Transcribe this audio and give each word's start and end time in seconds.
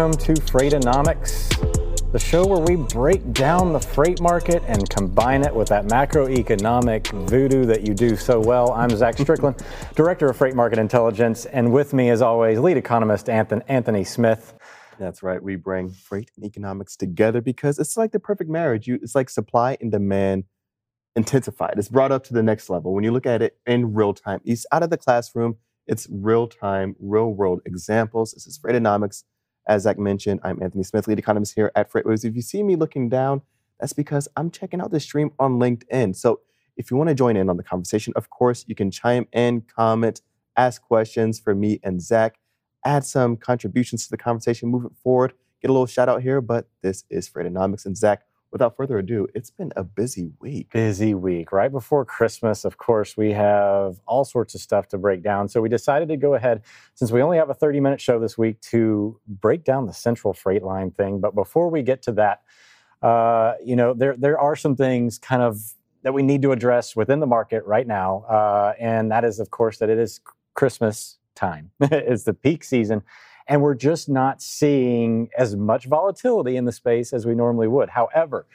Welcome 0.00 0.18
to 0.18 0.32
Freightonomics, 0.32 2.10
the 2.10 2.18
show 2.18 2.46
where 2.46 2.58
we 2.58 2.76
break 2.76 3.34
down 3.34 3.74
the 3.74 3.80
freight 3.80 4.18
market 4.18 4.62
and 4.66 4.88
combine 4.88 5.42
it 5.44 5.54
with 5.54 5.68
that 5.68 5.88
macroeconomic 5.88 7.28
voodoo 7.28 7.66
that 7.66 7.86
you 7.86 7.92
do 7.92 8.16
so 8.16 8.40
well. 8.40 8.72
I'm 8.72 8.88
Zach 8.96 9.18
Strickland, 9.18 9.62
Director 9.96 10.30
of 10.30 10.38
Freight 10.38 10.54
Market 10.54 10.78
Intelligence, 10.78 11.44
and 11.44 11.70
with 11.70 11.92
me, 11.92 12.08
as 12.08 12.22
always, 12.22 12.58
lead 12.58 12.78
economist 12.78 13.28
Anthony 13.28 14.02
Smith. 14.04 14.54
That's 14.98 15.22
right. 15.22 15.42
We 15.42 15.56
bring 15.56 15.90
freight 15.90 16.30
and 16.34 16.46
economics 16.46 16.96
together 16.96 17.42
because 17.42 17.78
it's 17.78 17.98
like 17.98 18.12
the 18.12 18.20
perfect 18.20 18.48
marriage. 18.48 18.86
You, 18.86 18.98
it's 19.02 19.14
like 19.14 19.28
supply 19.28 19.76
and 19.82 19.92
demand 19.92 20.44
intensified. 21.14 21.74
It's 21.76 21.90
brought 21.90 22.10
up 22.10 22.24
to 22.24 22.32
the 22.32 22.42
next 22.42 22.70
level. 22.70 22.94
When 22.94 23.04
you 23.04 23.12
look 23.12 23.26
at 23.26 23.42
it 23.42 23.58
in 23.66 23.92
real 23.92 24.14
time, 24.14 24.40
it's 24.46 24.64
out 24.72 24.82
of 24.82 24.88
the 24.88 24.96
classroom. 24.96 25.56
It's 25.86 26.06
real 26.10 26.46
time, 26.46 26.96
real 26.98 27.34
world 27.34 27.60
examples. 27.66 28.32
This 28.32 28.46
is 28.46 28.58
Freightonomics. 28.58 29.24
As 29.70 29.84
Zach 29.84 30.00
mentioned, 30.00 30.40
I'm 30.42 30.60
Anthony 30.60 30.82
Smith, 30.82 31.06
lead 31.06 31.20
economist 31.20 31.54
here 31.54 31.70
at 31.76 31.92
FreightWaves. 31.92 32.24
If 32.24 32.34
you 32.34 32.42
see 32.42 32.64
me 32.64 32.74
looking 32.74 33.08
down, 33.08 33.42
that's 33.78 33.92
because 33.92 34.26
I'm 34.36 34.50
checking 34.50 34.80
out 34.80 34.90
the 34.90 34.98
stream 34.98 35.30
on 35.38 35.60
LinkedIn. 35.60 36.16
So 36.16 36.40
if 36.76 36.90
you 36.90 36.96
want 36.96 37.06
to 37.06 37.14
join 37.14 37.36
in 37.36 37.48
on 37.48 37.56
the 37.56 37.62
conversation, 37.62 38.12
of 38.16 38.30
course, 38.30 38.64
you 38.66 38.74
can 38.74 38.90
chime 38.90 39.28
in, 39.32 39.60
comment, 39.60 40.22
ask 40.56 40.82
questions 40.82 41.38
for 41.38 41.54
me 41.54 41.78
and 41.84 42.02
Zach, 42.02 42.40
add 42.84 43.04
some 43.04 43.36
contributions 43.36 44.02
to 44.06 44.10
the 44.10 44.16
conversation, 44.16 44.68
move 44.68 44.86
it 44.86 44.92
forward, 45.04 45.34
get 45.62 45.70
a 45.70 45.72
little 45.72 45.86
shout 45.86 46.08
out 46.08 46.20
here. 46.20 46.40
But 46.40 46.68
this 46.82 47.04
is 47.08 47.30
Freightonomics. 47.30 47.86
And 47.86 47.96
Zach, 47.96 48.22
without 48.52 48.76
further 48.76 48.98
ado, 48.98 49.26
it's 49.34 49.50
been 49.50 49.72
a 49.76 49.84
busy 49.84 50.30
week. 50.40 50.70
Busy 50.72 51.14
week. 51.14 51.52
Right 51.52 51.70
before 51.70 52.04
Christmas, 52.04 52.64
of 52.64 52.78
course, 52.78 53.16
we 53.16 53.32
have 53.32 54.00
all 54.06 54.24
sorts 54.24 54.54
of 54.54 54.60
stuff 54.60 54.88
to 54.88 54.98
break 54.98 55.22
down. 55.22 55.48
So 55.48 55.60
we 55.60 55.68
decided 55.68 56.08
to 56.08 56.16
go 56.16 56.34
ahead, 56.34 56.62
since 56.94 57.10
we 57.12 57.22
only 57.22 57.36
have 57.36 57.50
a 57.50 57.54
30 57.54 57.80
minute 57.80 58.00
show 58.00 58.18
this 58.18 58.36
week, 58.36 58.60
to 58.62 59.18
break 59.26 59.64
down 59.64 59.86
the 59.86 59.92
Central 59.92 60.32
Freight 60.32 60.62
Line 60.62 60.90
thing. 60.90 61.20
But 61.20 61.34
before 61.34 61.70
we 61.70 61.82
get 61.82 62.02
to 62.02 62.12
that, 62.12 62.42
uh, 63.02 63.54
you 63.64 63.76
know, 63.76 63.94
there, 63.94 64.16
there 64.16 64.38
are 64.38 64.56
some 64.56 64.76
things 64.76 65.18
kind 65.18 65.42
of 65.42 65.60
that 66.02 66.12
we 66.12 66.22
need 66.22 66.42
to 66.42 66.52
address 66.52 66.96
within 66.96 67.20
the 67.20 67.26
market 67.26 67.64
right 67.64 67.86
now. 67.86 68.24
Uh, 68.28 68.72
and 68.80 69.10
that 69.10 69.24
is, 69.24 69.38
of 69.38 69.50
course, 69.50 69.78
that 69.78 69.90
it 69.90 69.98
is 69.98 70.20
Christmas 70.54 71.18
time, 71.34 71.70
it's 71.80 72.24
the 72.24 72.34
peak 72.34 72.64
season 72.64 73.02
and 73.50 73.60
we're 73.60 73.74
just 73.74 74.08
not 74.08 74.40
seeing 74.40 75.28
as 75.36 75.56
much 75.56 75.86
volatility 75.86 76.56
in 76.56 76.64
the 76.64 76.72
space 76.72 77.12
as 77.12 77.26
we 77.26 77.34
normally 77.34 77.66
would. 77.66 77.90
However, 77.90 78.46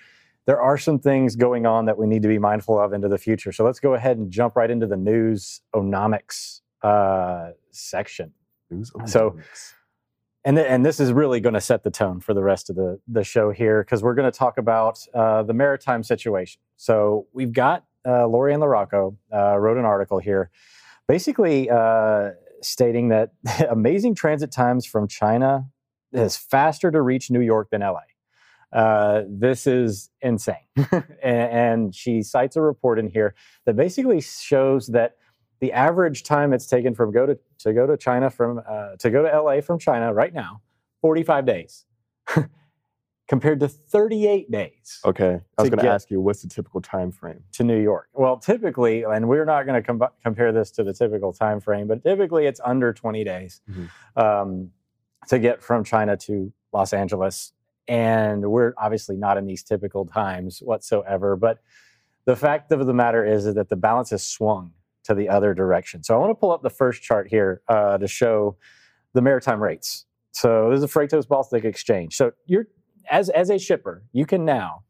there 0.45 0.61
are 0.61 0.77
some 0.77 0.99
things 0.99 1.35
going 1.35 1.65
on 1.65 1.85
that 1.85 1.97
we 1.97 2.07
need 2.07 2.21
to 2.21 2.29
be 2.29 2.39
mindful 2.39 2.79
of 2.79 2.93
into 2.93 3.09
the 3.09 3.17
future. 3.17 3.51
So 3.51 3.65
let's 3.65 3.81
go 3.81 3.93
ahead 3.93 4.17
and 4.17 4.31
jump 4.31 4.55
right 4.55 4.71
into 4.71 4.87
the 4.87 4.95
news 4.95 5.61
onomics 5.75 6.61
uh, 6.81 7.49
section. 7.71 8.31
News 8.71 8.91
onomics. 8.91 9.09
So, 9.09 9.37
and, 10.45 10.55
th- 10.55 10.67
and 10.69 10.85
this 10.85 11.01
is 11.01 11.11
really 11.11 11.41
going 11.41 11.55
to 11.55 11.61
set 11.61 11.83
the 11.83 11.91
tone 11.91 12.21
for 12.21 12.33
the 12.33 12.43
rest 12.43 12.69
of 12.69 12.77
the, 12.77 12.97
the 13.05 13.23
show 13.23 13.51
here 13.51 13.83
because 13.83 14.01
we're 14.01 14.15
going 14.15 14.31
to 14.31 14.37
talk 14.37 14.57
about 14.57 15.05
uh, 15.13 15.43
the 15.43 15.53
maritime 15.53 16.03
situation. 16.03 16.61
So 16.77 17.27
we've 17.33 17.51
got 17.51 17.83
uh, 18.07 18.27
Lori 18.27 18.53
Ann 18.53 18.61
LaRocco 18.61 19.17
uh, 19.33 19.57
wrote 19.57 19.77
an 19.77 19.83
article 19.83 20.19
here, 20.19 20.51
basically 21.05 21.69
uh, 21.69 22.29
stating 22.67 23.09
that 23.09 23.31
amazing 23.69 24.15
transit 24.15 24.51
times 24.51 24.85
from 24.85 25.07
China 25.07 25.67
is 26.11 26.37
faster 26.37 26.91
to 26.91 27.01
reach 27.01 27.29
New 27.29 27.41
York 27.41 27.69
than 27.71 27.81
LA. 27.81 28.01
Uh, 28.71 29.23
this 29.29 29.67
is 29.67 30.09
insane. 30.21 30.55
and, 31.23 31.95
she 31.95 32.21
cites 32.21 32.55
a 32.55 32.61
report 32.61 32.99
in 32.99 33.07
here 33.07 33.35
that 33.65 33.75
basically 33.75 34.19
shows 34.19 34.87
that 34.87 35.15
the 35.61 35.71
average 35.71 36.23
time 36.23 36.51
it's 36.51 36.67
taken 36.67 36.93
from 36.93 37.11
go 37.11 37.25
to, 37.25 37.37
to 37.59 37.73
go 37.73 37.87
to 37.87 37.95
China 37.95 38.29
from 38.29 38.61
uh, 38.67 38.95
to 38.99 39.09
go 39.09 39.23
to 39.23 39.41
LA 39.41 39.61
from 39.61 39.79
China 39.79 40.13
right 40.13 40.33
now, 40.33 40.61
45 41.01 41.45
days. 41.45 41.85
compared 43.27 43.59
to 43.59 43.67
38 43.67 44.51
days. 44.51 44.99
Okay. 45.03 45.41
I 45.57 45.61
was 45.61 45.69
going 45.69 45.83
to 45.83 45.89
ask 45.89 46.11
you, 46.11 46.21
what's 46.21 46.41
the 46.41 46.47
typical 46.47 46.81
time 46.81 47.11
frame? 47.11 47.43
To 47.53 47.63
New 47.63 47.81
York. 47.81 48.07
Well, 48.13 48.37
typically, 48.37 49.03
and 49.03 49.27
we're 49.27 49.45
not 49.45 49.65
going 49.65 49.81
to 49.81 49.85
com- 49.85 50.09
compare 50.23 50.51
this 50.51 50.71
to 50.71 50.83
the 50.83 50.93
typical 50.93 51.33
time 51.33 51.59
frame, 51.59 51.87
but 51.87 52.03
typically 52.03 52.45
it's 52.45 52.61
under 52.63 52.93
20 52.93 53.23
days 53.23 53.61
mm-hmm. 53.69 54.19
um, 54.19 54.71
to 55.27 55.39
get 55.39 55.63
from 55.63 55.83
China 55.83 56.15
to 56.17 56.53
Los 56.71 56.93
Angeles. 56.93 57.53
And 57.87 58.49
we're 58.51 58.73
obviously 58.77 59.15
not 59.15 59.37
in 59.37 59.45
these 59.45 59.63
typical 59.63 60.05
times 60.05 60.59
whatsoever. 60.59 61.35
But 61.35 61.59
the 62.25 62.35
fact 62.35 62.71
of 62.71 62.85
the 62.85 62.93
matter 62.93 63.25
is, 63.25 63.45
that 63.45 63.69
the 63.69 63.75
balance 63.75 64.11
has 64.11 64.25
swung 64.25 64.71
to 65.03 65.13
the 65.13 65.29
other 65.29 65.53
direction. 65.53 66.03
So 66.03 66.15
I 66.15 66.17
want 66.17 66.31
to 66.31 66.35
pull 66.35 66.51
up 66.51 66.63
the 66.63 66.69
first 66.69 67.01
chart 67.01 67.27
here 67.27 67.61
uh, 67.67 67.97
to 67.99 68.07
show 68.07 68.57
the 69.13 69.21
maritime 69.21 69.61
rates. 69.61 70.05
So 70.31 70.69
this 70.69 70.79
is 70.79 70.83
a 70.83 70.87
Freightos 70.87 71.27
Baltic 71.27 71.63
Exchange. 71.63 72.15
So 72.15 72.31
you're 72.45 72.67
as 73.09 73.29
as 73.29 73.49
a 73.49 73.59
shipper, 73.59 74.03
you 74.11 74.25
can 74.25 74.45
now 74.45 74.83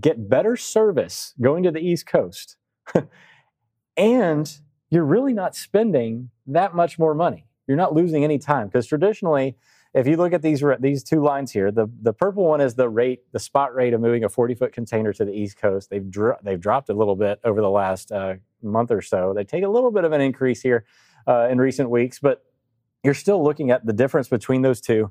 get 0.00 0.28
better 0.28 0.56
service 0.56 1.34
going 1.40 1.62
to 1.64 1.70
the 1.70 1.80
East 1.80 2.06
Coast, 2.06 2.56
and 3.96 4.58
you're 4.90 5.04
really 5.04 5.32
not 5.32 5.54
spending 5.54 6.30
that 6.46 6.74
much 6.74 6.98
more 6.98 7.14
money. 7.14 7.46
You're 7.66 7.76
not 7.76 7.94
losing 7.94 8.24
any 8.24 8.38
time 8.38 8.66
because 8.66 8.86
traditionally, 8.86 9.56
if 9.94 10.06
you 10.06 10.16
look 10.16 10.32
at 10.32 10.42
these 10.42 10.62
these 10.80 11.02
two 11.02 11.22
lines 11.22 11.52
here, 11.52 11.70
the 11.70 11.88
the 12.02 12.12
purple 12.12 12.46
one 12.46 12.60
is 12.60 12.74
the 12.74 12.88
rate, 12.88 13.20
the 13.32 13.38
spot 13.38 13.74
rate 13.74 13.92
of 13.92 14.00
moving 14.00 14.24
a 14.24 14.28
40 14.28 14.54
foot 14.54 14.72
container 14.72 15.12
to 15.12 15.24
the 15.24 15.32
East 15.32 15.56
Coast. 15.56 15.90
They've 15.90 16.08
dro- 16.08 16.36
they've 16.42 16.60
dropped 16.60 16.88
a 16.88 16.94
little 16.94 17.16
bit 17.16 17.40
over 17.44 17.60
the 17.60 17.70
last 17.70 18.12
uh, 18.12 18.34
month 18.62 18.90
or 18.90 19.02
so. 19.02 19.32
They 19.34 19.44
take 19.44 19.64
a 19.64 19.68
little 19.68 19.90
bit 19.90 20.04
of 20.04 20.12
an 20.12 20.20
increase 20.20 20.62
here 20.62 20.84
uh, 21.26 21.48
in 21.50 21.58
recent 21.58 21.90
weeks, 21.90 22.18
but 22.18 22.44
you're 23.02 23.14
still 23.14 23.42
looking 23.42 23.70
at 23.70 23.86
the 23.86 23.92
difference 23.92 24.28
between 24.28 24.62
those 24.62 24.80
two 24.80 25.10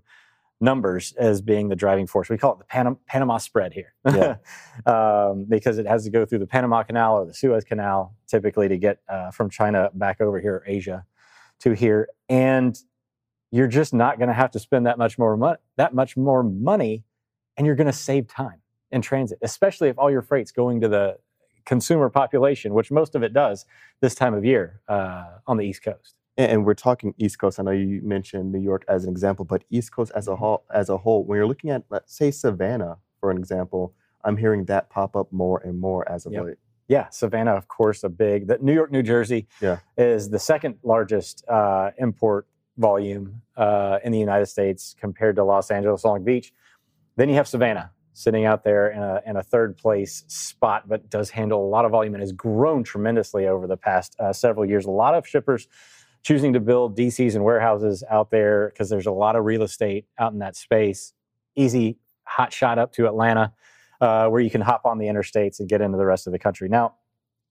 numbers 0.62 1.14
as 1.18 1.42
being 1.42 1.70
the 1.70 1.76
driving 1.76 2.06
force. 2.06 2.30
We 2.30 2.38
call 2.38 2.54
it 2.54 2.60
the 2.60 2.66
Panama, 2.66 2.98
Panama 3.08 3.38
spread 3.38 3.74
here 3.74 3.94
yeah. 4.06 4.36
um, 4.86 5.46
because 5.48 5.78
it 5.78 5.86
has 5.86 6.04
to 6.04 6.10
go 6.10 6.26
through 6.26 6.40
the 6.40 6.48
Panama 6.48 6.84
Canal 6.84 7.20
or 7.20 7.26
the 7.26 7.34
Suez 7.34 7.64
Canal 7.64 8.16
typically 8.28 8.68
to 8.68 8.78
get 8.78 9.00
uh, 9.08 9.32
from 9.32 9.50
China 9.50 9.90
back 9.94 10.20
over 10.20 10.40
here, 10.40 10.64
Asia, 10.68 11.06
to 11.60 11.72
here. 11.72 12.10
And 12.28 12.78
you're 13.52 13.68
just 13.68 13.94
not 13.94 14.18
going 14.18 14.28
to 14.28 14.34
have 14.34 14.52
to 14.52 14.60
spend 14.60 14.86
that 14.86 14.98
much 14.98 15.18
more 15.18 15.36
money, 15.38 15.58
that 15.78 15.94
much 15.94 16.18
more 16.18 16.44
money, 16.44 17.04
and 17.58 17.66
you're 17.66 17.76
going 17.76 17.88
to 17.88 17.94
save 17.94 18.28
time 18.28 18.62
in 18.92 19.02
transit, 19.02 19.40
especially 19.42 19.90
if 19.90 19.98
all 19.98 20.12
your 20.12 20.22
freight's 20.22 20.52
going 20.52 20.82
to 20.82 20.88
the 20.88 21.18
consumer 21.66 22.10
population, 22.10 22.74
which 22.74 22.92
most 22.92 23.16
of 23.16 23.24
it 23.24 23.34
does 23.34 23.66
this 24.02 24.16
time 24.16 24.34
of 24.34 24.44
year 24.44 24.82
uh, 24.88 25.26
on 25.48 25.58
the 25.58 25.64
East 25.64 25.84
Coast 25.84 26.16
and 26.40 26.66
we're 26.66 26.74
talking 26.74 27.14
East 27.18 27.38
Coast. 27.38 27.60
I 27.60 27.64
know 27.64 27.72
you 27.72 28.02
mentioned 28.02 28.52
New 28.52 28.62
York 28.62 28.86
as 28.88 29.04
an 29.04 29.10
example, 29.10 29.44
but 29.44 29.66
East 29.70 29.92
Coast 29.92 30.12
as 30.16 30.28
a 30.28 30.32
mm-hmm. 30.32 30.40
whole, 30.40 30.64
as 30.74 30.90
a 30.90 30.98
whole, 30.98 31.26
when 31.26 31.36
you're 31.38 31.48
looking 31.48 31.70
at, 31.70 31.84
let's 31.90 32.16
say, 32.16 32.32
Savannah, 32.32 32.98
for 33.20 33.30
an 33.30 33.38
example, 33.38 33.94
I'm 34.24 34.38
hearing 34.38 34.66
that 34.66 34.90
pop 34.90 35.16
up 35.18 35.32
more 35.34 35.60
and 35.60 35.80
more 35.80 36.10
as 36.10 36.26
of 36.26 36.32
yep. 36.32 36.46
late. 36.46 36.56
Yeah, 36.88 37.10
Savannah, 37.10 37.54
of 37.56 37.68
course, 37.68 38.04
a 38.04 38.10
big. 38.10 38.48
The 38.48 38.58
New 38.62 38.74
York, 38.74 38.92
New 38.92 39.04
Jersey, 39.04 39.48
yeah. 39.62 39.80
is 39.98 40.30
the 40.30 40.40
second 40.40 40.78
largest 40.82 41.44
uh, 41.48 41.92
import 41.98 42.48
volume 42.78 43.42
uh, 43.58 44.00
in 44.04 44.12
the 44.12 44.18
United 44.18 44.48
States 44.48 44.96
compared 44.98 45.36
to 45.36 45.44
Los 45.44 45.70
Angeles, 45.70 46.06
Long 46.06 46.24
Beach. 46.24 46.54
Then 47.18 47.28
you 47.28 47.36
have 47.36 47.48
Savannah 47.48 47.92
sitting 48.14 48.46
out 48.46 48.64
there 48.64 48.90
in 48.90 49.02
a, 49.02 49.22
in 49.26 49.36
a 49.38 49.44
third 49.44 49.78
place 49.78 50.24
spot, 50.28 50.88
but 50.88 51.10
does 51.10 51.30
handle 51.30 51.64
a 51.64 51.70
lot 51.70 51.86
of 51.86 51.92
volume 51.92 52.16
and 52.16 52.22
has 52.22 52.32
grown 52.32 52.84
tremendously 52.84 53.48
over 53.48 53.68
the 53.68 53.78
past 53.78 54.16
uh, 54.20 54.34
several 54.34 54.66
years. 54.66 54.86
A 54.86 54.92
lot 54.92 55.16
of 55.16 55.28
shippers 55.28 55.68
choosing 56.24 56.54
to 56.54 56.60
build 56.60 56.98
DCs 56.98 57.36
and 57.36 57.44
warehouses 57.44 58.04
out 58.10 58.30
there 58.30 58.70
because 58.70 58.90
there's 58.90 59.06
a 59.06 59.12
lot 59.12 59.36
of 59.36 59.46
real 59.46 59.64
estate 59.64 60.06
out 60.18 60.34
in 60.34 60.40
that 60.40 60.56
space. 60.56 61.14
Easy 61.56 61.98
hot 62.24 62.54
shot 62.54 62.78
up 62.78 62.94
to 62.94 63.08
Atlanta, 63.08 63.54
uh, 64.02 64.28
where 64.28 64.42
you 64.42 64.50
can 64.50 64.62
hop 64.62 64.86
on 64.86 64.98
the 64.98 65.08
interstates 65.08 65.60
and 65.60 65.68
get 65.68 65.82
into 65.82 65.98
the 65.98 66.06
rest 66.06 66.28
of 66.28 66.34
the 66.34 66.40
country. 66.40 66.70
Now, 66.70 66.96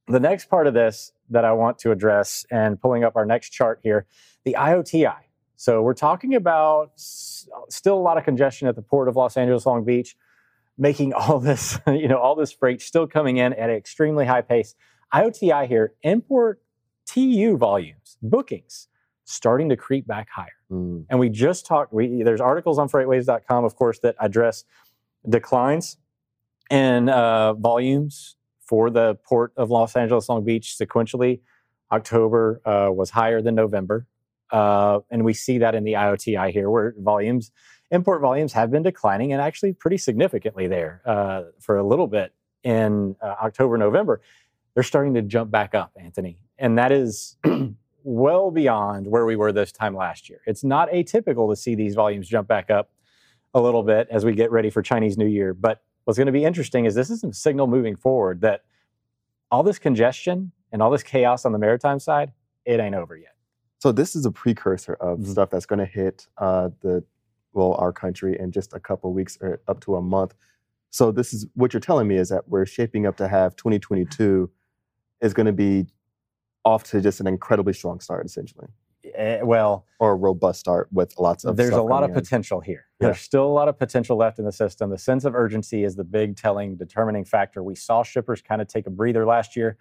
the 0.06 0.20
next 0.20 0.46
part 0.48 0.66
of 0.66 0.74
this 0.74 1.12
that 1.30 1.44
I 1.44 1.52
want 1.52 1.78
to 1.80 1.90
address, 1.90 2.46
and 2.50 2.80
pulling 2.80 3.04
up 3.04 3.16
our 3.16 3.26
next 3.26 3.50
chart 3.50 3.80
here, 3.82 4.06
the 4.44 4.56
IOTI. 4.58 5.16
So 5.56 5.82
we're 5.82 5.94
talking 5.94 6.34
about 6.34 6.92
still 6.96 7.96
a 7.96 8.00
lot 8.00 8.16
of 8.16 8.24
congestion 8.24 8.68
at 8.68 8.76
the 8.76 8.82
port 8.82 9.08
of 9.08 9.16
Los 9.16 9.36
Angeles 9.36 9.66
Long 9.66 9.84
Beach, 9.84 10.16
making 10.78 11.12
all 11.12 11.40
this, 11.40 11.78
you 11.86 12.08
know, 12.08 12.18
all 12.18 12.36
this 12.36 12.52
freight 12.52 12.80
still 12.80 13.06
coming 13.06 13.36
in 13.36 13.52
at 13.52 13.68
an 13.68 13.76
extremely 13.76 14.24
high 14.24 14.40
pace. 14.40 14.74
IOTI 15.12 15.66
here, 15.66 15.94
import 16.02 16.62
TU 17.06 17.56
volumes, 17.56 17.97
bookings, 18.22 18.88
starting 19.24 19.68
to 19.68 19.76
creep 19.76 20.06
back 20.06 20.28
higher. 20.30 20.46
Mm. 20.70 21.06
And 21.10 21.18
we 21.18 21.28
just 21.28 21.66
talked, 21.66 21.92
we, 21.92 22.22
there's 22.22 22.40
articles 22.40 22.78
on 22.78 22.88
freightwaves.com, 22.88 23.64
of 23.64 23.76
course, 23.76 23.98
that 24.00 24.16
address 24.20 24.64
declines 25.28 25.96
in 26.70 27.08
uh, 27.08 27.54
volumes 27.54 28.36
for 28.60 28.90
the 28.90 29.16
port 29.26 29.52
of 29.56 29.70
Los 29.70 29.96
Angeles 29.96 30.28
Long 30.28 30.44
Beach 30.44 30.76
sequentially. 30.80 31.40
October 31.90 32.60
uh, 32.64 32.92
was 32.92 33.10
higher 33.10 33.40
than 33.40 33.54
November. 33.54 34.06
Uh, 34.50 35.00
and 35.10 35.24
we 35.24 35.34
see 35.34 35.58
that 35.58 35.74
in 35.74 35.84
the 35.84 35.92
IOTI 35.94 36.50
here, 36.50 36.70
where 36.70 36.94
volumes, 36.98 37.50
import 37.90 38.20
volumes 38.20 38.52
have 38.52 38.70
been 38.70 38.82
declining 38.82 39.32
and 39.32 39.42
actually 39.42 39.72
pretty 39.72 39.98
significantly 39.98 40.66
there 40.66 41.02
uh, 41.04 41.42
for 41.60 41.76
a 41.76 41.86
little 41.86 42.06
bit 42.06 42.32
in 42.62 43.14
uh, 43.22 43.34
October, 43.42 43.76
November. 43.76 44.20
They're 44.74 44.82
starting 44.82 45.14
to 45.14 45.22
jump 45.22 45.50
back 45.50 45.74
up, 45.74 45.92
Anthony 46.00 46.38
and 46.58 46.76
that 46.78 46.92
is 46.92 47.36
well 48.08 48.50
beyond 48.50 49.06
where 49.06 49.26
we 49.26 49.36
were 49.36 49.52
this 49.52 49.70
time 49.70 49.94
last 49.94 50.30
year. 50.30 50.40
It's 50.46 50.64
not 50.64 50.90
atypical 50.90 51.50
to 51.50 51.56
see 51.56 51.74
these 51.74 51.94
volumes 51.94 52.26
jump 52.26 52.48
back 52.48 52.70
up 52.70 52.90
a 53.52 53.60
little 53.60 53.82
bit 53.82 54.08
as 54.10 54.24
we 54.24 54.32
get 54.32 54.50
ready 54.50 54.70
for 54.70 54.80
Chinese 54.80 55.18
New 55.18 55.26
Year. 55.26 55.52
But 55.52 55.82
what's 56.04 56.16
going 56.16 56.26
to 56.26 56.32
be 56.32 56.44
interesting 56.44 56.86
is 56.86 56.94
this 56.94 57.10
is 57.10 57.22
a 57.22 57.32
signal 57.34 57.66
moving 57.66 57.96
forward 57.96 58.40
that 58.40 58.62
all 59.50 59.62
this 59.62 59.78
congestion 59.78 60.52
and 60.72 60.80
all 60.80 60.90
this 60.90 61.02
chaos 61.02 61.44
on 61.44 61.52
the 61.52 61.58
maritime 61.58 61.98
side, 61.98 62.32
it 62.64 62.80
ain't 62.80 62.94
over 62.94 63.14
yet. 63.14 63.34
So 63.78 63.92
this 63.92 64.16
is 64.16 64.24
a 64.24 64.30
precursor 64.32 64.94
of 64.94 65.18
Mhm. 65.18 65.26
stuff 65.28 65.50
that's 65.50 65.66
going 65.66 65.78
to 65.78 65.86
hit 65.86 66.26
uh, 66.38 66.70
the 66.80 67.04
well 67.52 67.74
our 67.74 67.92
country 67.92 68.38
in 68.40 68.52
just 68.52 68.72
a 68.72 68.80
couple 68.80 69.12
weeks 69.12 69.36
or 69.42 69.60
up 69.68 69.80
to 69.80 69.96
a 69.96 70.02
month. 70.02 70.34
So 70.90 71.12
this 71.12 71.34
is 71.34 71.46
what 71.54 71.74
you're 71.74 71.80
telling 71.80 72.08
me 72.08 72.16
is 72.16 72.30
that 72.30 72.48
we're 72.48 72.64
shaping 72.66 73.04
up 73.06 73.16
to 73.18 73.28
have 73.28 73.54
2022 73.56 74.50
is 75.20 75.34
going 75.34 75.46
to 75.46 75.52
be 75.52 75.86
off 76.64 76.84
to 76.84 77.00
just 77.00 77.20
an 77.20 77.26
incredibly 77.26 77.72
strong 77.72 78.00
start, 78.00 78.26
essentially, 78.26 78.66
Eh, 79.14 79.40
well, 79.42 79.86
or 80.00 80.12
a 80.12 80.14
robust 80.14 80.60
start 80.60 80.88
with 80.92 81.14
lots 81.18 81.44
of. 81.44 81.56
there's 81.56 81.70
a 81.70 81.80
lot 81.82 82.02
of 82.02 82.10
in. 82.10 82.14
potential 82.14 82.60
here. 82.60 82.84
Yeah. 83.00 83.06
There's 83.06 83.20
still 83.20 83.44
a 83.46 83.48
lot 83.54 83.68
of 83.68 83.78
potential 83.78 84.16
left 84.16 84.38
in 84.38 84.44
the 84.44 84.52
system. 84.52 84.90
The 84.90 84.98
sense 84.98 85.24
of 85.24 85.34
urgency 85.34 85.82
is 85.84 85.96
the 85.96 86.04
big 86.04 86.36
telling, 86.36 86.76
determining 86.76 87.24
factor. 87.24 87.62
We 87.62 87.74
saw 87.74 88.02
shippers 88.02 88.42
kind 88.42 88.60
of 88.60 88.68
take 88.68 88.86
a 88.86 88.90
breather 88.90 89.24
last 89.24 89.56
year, 89.56 89.78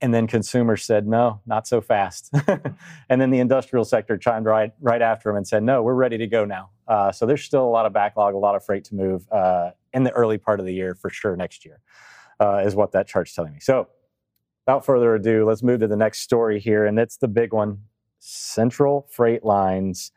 and 0.00 0.14
then 0.14 0.26
consumers 0.26 0.84
said, 0.84 1.06
"No, 1.06 1.40
not 1.44 1.66
so 1.66 1.80
fast." 1.82 2.30
and 3.08 3.20
then 3.20 3.30
the 3.30 3.40
industrial 3.40 3.84
sector 3.84 4.16
chimed 4.16 4.46
right 4.46 4.72
right 4.80 5.02
after 5.02 5.28
them 5.28 5.36
and 5.36 5.46
said, 5.46 5.62
"No, 5.62 5.82
we're 5.82 5.94
ready 5.94 6.16
to 6.18 6.26
go 6.26 6.44
now." 6.44 6.70
Uh, 6.88 7.12
so 7.12 7.26
there's 7.26 7.42
still 7.44 7.64
a 7.64 7.68
lot 7.68 7.84
of 7.84 7.92
backlog, 7.92 8.34
a 8.34 8.38
lot 8.38 8.54
of 8.54 8.64
freight 8.64 8.84
to 8.84 8.94
move 8.94 9.26
uh, 9.30 9.70
in 9.92 10.04
the 10.04 10.12
early 10.12 10.38
part 10.38 10.60
of 10.60 10.66
the 10.66 10.72
year 10.72 10.94
for 10.94 11.10
sure. 11.10 11.36
Next 11.36 11.64
year 11.64 11.80
uh, 12.40 12.62
is 12.64 12.74
what 12.74 12.92
that 12.92 13.06
chart's 13.06 13.34
telling 13.34 13.52
me. 13.52 13.60
So, 13.60 13.88
without 14.66 14.84
further 14.84 15.14
ado, 15.14 15.44
let's 15.44 15.62
move 15.62 15.80
to 15.80 15.86
the 15.86 15.96
next 15.96 16.20
story 16.20 16.58
here, 16.58 16.86
and 16.86 16.98
it's 16.98 17.16
the 17.16 17.28
big 17.28 17.52
one: 17.52 17.78
Central 18.18 19.06
Freight 19.10 19.44
Lines 19.44 20.10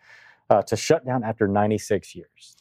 uh, 0.49 0.61
to 0.63 0.75
shut 0.75 1.05
down 1.05 1.23
after 1.23 1.47
96 1.47 2.15
years. 2.15 2.55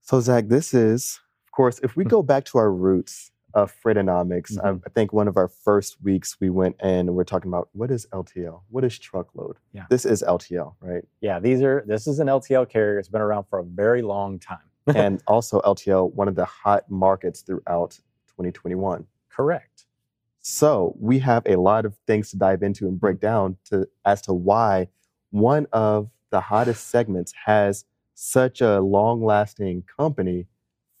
So 0.00 0.20
Zach, 0.20 0.46
this 0.48 0.72
is, 0.74 1.20
of 1.46 1.52
course, 1.52 1.80
if 1.82 1.92
Hmm. 1.92 2.00
we 2.00 2.04
go 2.04 2.22
back 2.22 2.44
to 2.46 2.58
our 2.58 2.70
roots 2.70 3.32
of 3.54 3.74
Freightonomics, 3.84 4.58
I, 4.62 4.70
Mhm. 4.72 4.82
I 4.86 4.90
think 4.90 5.12
one 5.12 5.28
of 5.28 5.36
our 5.36 5.48
first 5.48 6.02
weeks 6.02 6.36
we 6.40 6.50
went 6.50 6.76
in 6.82 7.08
and 7.08 7.14
we're 7.14 7.24
talking 7.24 7.50
about 7.50 7.68
what 7.72 7.90
is 7.90 8.06
LTL, 8.12 8.64
what 8.70 8.84
is 8.84 8.98
truckload. 8.98 9.56
Yeah. 9.72 9.86
This 9.90 10.04
is 10.04 10.22
LTL, 10.22 10.76
right? 10.80 11.04
Yeah, 11.20 11.38
these 11.40 11.62
are 11.62 11.82
this 11.86 12.06
is 12.06 12.18
an 12.20 12.28
LTL 12.28 12.66
carrier. 12.68 12.98
It's 12.98 13.08
been 13.08 13.20
around 13.20 13.44
for 13.44 13.58
a 13.58 13.64
very 13.64 14.02
long 14.02 14.38
time. 14.38 14.58
and 14.94 15.22
also 15.26 15.60
LTL, 15.64 16.10
one 16.14 16.28
of 16.28 16.34
the 16.34 16.44
hot 16.44 16.90
markets 16.90 17.40
throughout 17.40 17.98
2021. 18.28 19.06
Correct. 19.30 19.83
So 20.46 20.94
we 21.00 21.20
have 21.20 21.42
a 21.46 21.56
lot 21.56 21.86
of 21.86 21.96
things 22.06 22.30
to 22.32 22.36
dive 22.36 22.62
into 22.62 22.86
and 22.86 23.00
break 23.00 23.18
down 23.18 23.56
to 23.70 23.88
as 24.04 24.20
to 24.22 24.34
why 24.34 24.88
one 25.30 25.66
of 25.72 26.10
the 26.28 26.42
hottest 26.42 26.90
segments 26.90 27.32
has 27.46 27.86
such 28.12 28.60
a 28.60 28.80
long-lasting 28.80 29.84
company 29.96 30.46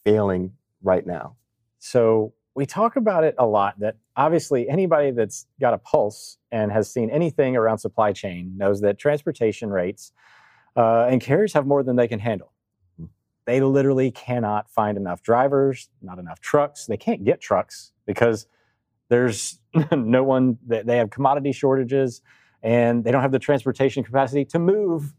failing 0.02 0.54
right 0.82 1.06
now. 1.06 1.36
So 1.78 2.32
we 2.54 2.64
talk 2.64 2.96
about 2.96 3.22
it 3.22 3.34
a 3.36 3.44
lot 3.44 3.78
that 3.80 3.98
obviously 4.16 4.66
anybody 4.66 5.10
that's 5.10 5.46
got 5.60 5.74
a 5.74 5.78
pulse 5.78 6.38
and 6.50 6.72
has 6.72 6.90
seen 6.90 7.10
anything 7.10 7.54
around 7.54 7.76
supply 7.76 8.14
chain 8.14 8.54
knows 8.56 8.80
that 8.80 8.98
transportation 8.98 9.68
rates 9.68 10.10
uh, 10.74 11.04
and 11.04 11.20
carriers 11.20 11.52
have 11.52 11.66
more 11.66 11.82
than 11.82 11.96
they 11.96 12.08
can 12.08 12.18
handle. 12.18 12.54
Mhm. 12.98 13.10
They 13.44 13.60
literally 13.60 14.10
cannot 14.10 14.70
find 14.70 14.96
enough 14.96 15.22
drivers, 15.22 15.90
not 16.00 16.18
enough 16.18 16.40
trucks. 16.40 16.86
They 16.86 16.96
can't 16.96 17.24
get 17.24 17.42
trucks 17.42 17.92
because 18.06 18.46
there's 19.08 19.58
no 19.92 20.22
one 20.22 20.58
that 20.66 20.86
they 20.86 20.96
have 20.96 21.10
commodity 21.10 21.52
shortages 21.52 22.22
and 22.62 23.04
they 23.04 23.10
don't 23.10 23.22
have 23.22 23.32
the 23.32 23.38
transportation 23.38 24.02
capacity 24.02 24.44
to 24.46 24.58
move 24.58 25.14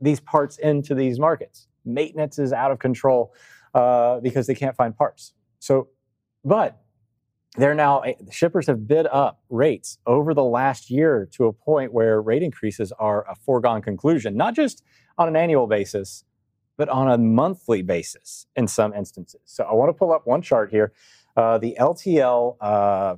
these 0.00 0.20
parts 0.20 0.58
into 0.58 0.94
these 0.94 1.18
markets. 1.18 1.66
Maintenance 1.84 2.38
is 2.38 2.52
out 2.52 2.70
of 2.70 2.78
control 2.78 3.34
uh, 3.74 4.20
because 4.20 4.46
they 4.46 4.54
can't 4.54 4.76
find 4.76 4.96
parts. 4.96 5.32
So, 5.60 5.88
but 6.44 6.82
they're 7.56 7.74
now 7.74 8.00
eh, 8.00 8.14
shippers 8.30 8.66
have 8.66 8.86
bid 8.86 9.06
up 9.06 9.40
rates 9.48 9.98
over 10.06 10.34
the 10.34 10.44
last 10.44 10.90
year 10.90 11.28
to 11.32 11.46
a 11.46 11.52
point 11.52 11.92
where 11.92 12.20
rate 12.20 12.42
increases 12.42 12.92
are 12.98 13.28
a 13.30 13.34
foregone 13.34 13.80
conclusion, 13.80 14.36
not 14.36 14.54
just 14.54 14.82
on 15.16 15.28
an 15.28 15.36
annual 15.36 15.66
basis, 15.66 16.24
but 16.76 16.88
on 16.88 17.10
a 17.10 17.16
monthly 17.16 17.82
basis 17.82 18.46
in 18.56 18.66
some 18.66 18.92
instances. 18.92 19.40
So 19.44 19.64
I 19.64 19.74
want 19.74 19.88
to 19.90 19.92
pull 19.92 20.12
up 20.12 20.26
one 20.26 20.42
chart 20.42 20.70
here. 20.70 20.92
Uh, 21.36 21.58
the 21.58 21.76
LTL, 21.80 22.56
uh, 22.60 23.16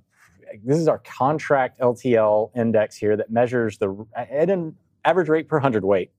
this 0.64 0.78
is 0.78 0.88
our 0.88 0.98
contract 0.98 1.80
LTL 1.80 2.50
index 2.56 2.96
here 2.96 3.16
that 3.16 3.30
measures 3.30 3.78
the 3.78 4.06
at 4.14 4.48
an 4.48 4.74
average 5.04 5.28
rate 5.28 5.48
per 5.48 5.58
hundredweight 5.58 6.10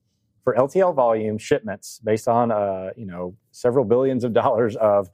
for 0.43 0.53
LTL 0.55 0.93
volume 0.95 1.37
shipments 1.37 1.99
based 2.03 2.27
on 2.27 2.51
uh, 2.51 2.91
you 2.95 3.05
know 3.05 3.35
several 3.51 3.83
billions 3.85 4.23
of 4.23 4.33
dollars 4.33 4.75
of 4.75 5.09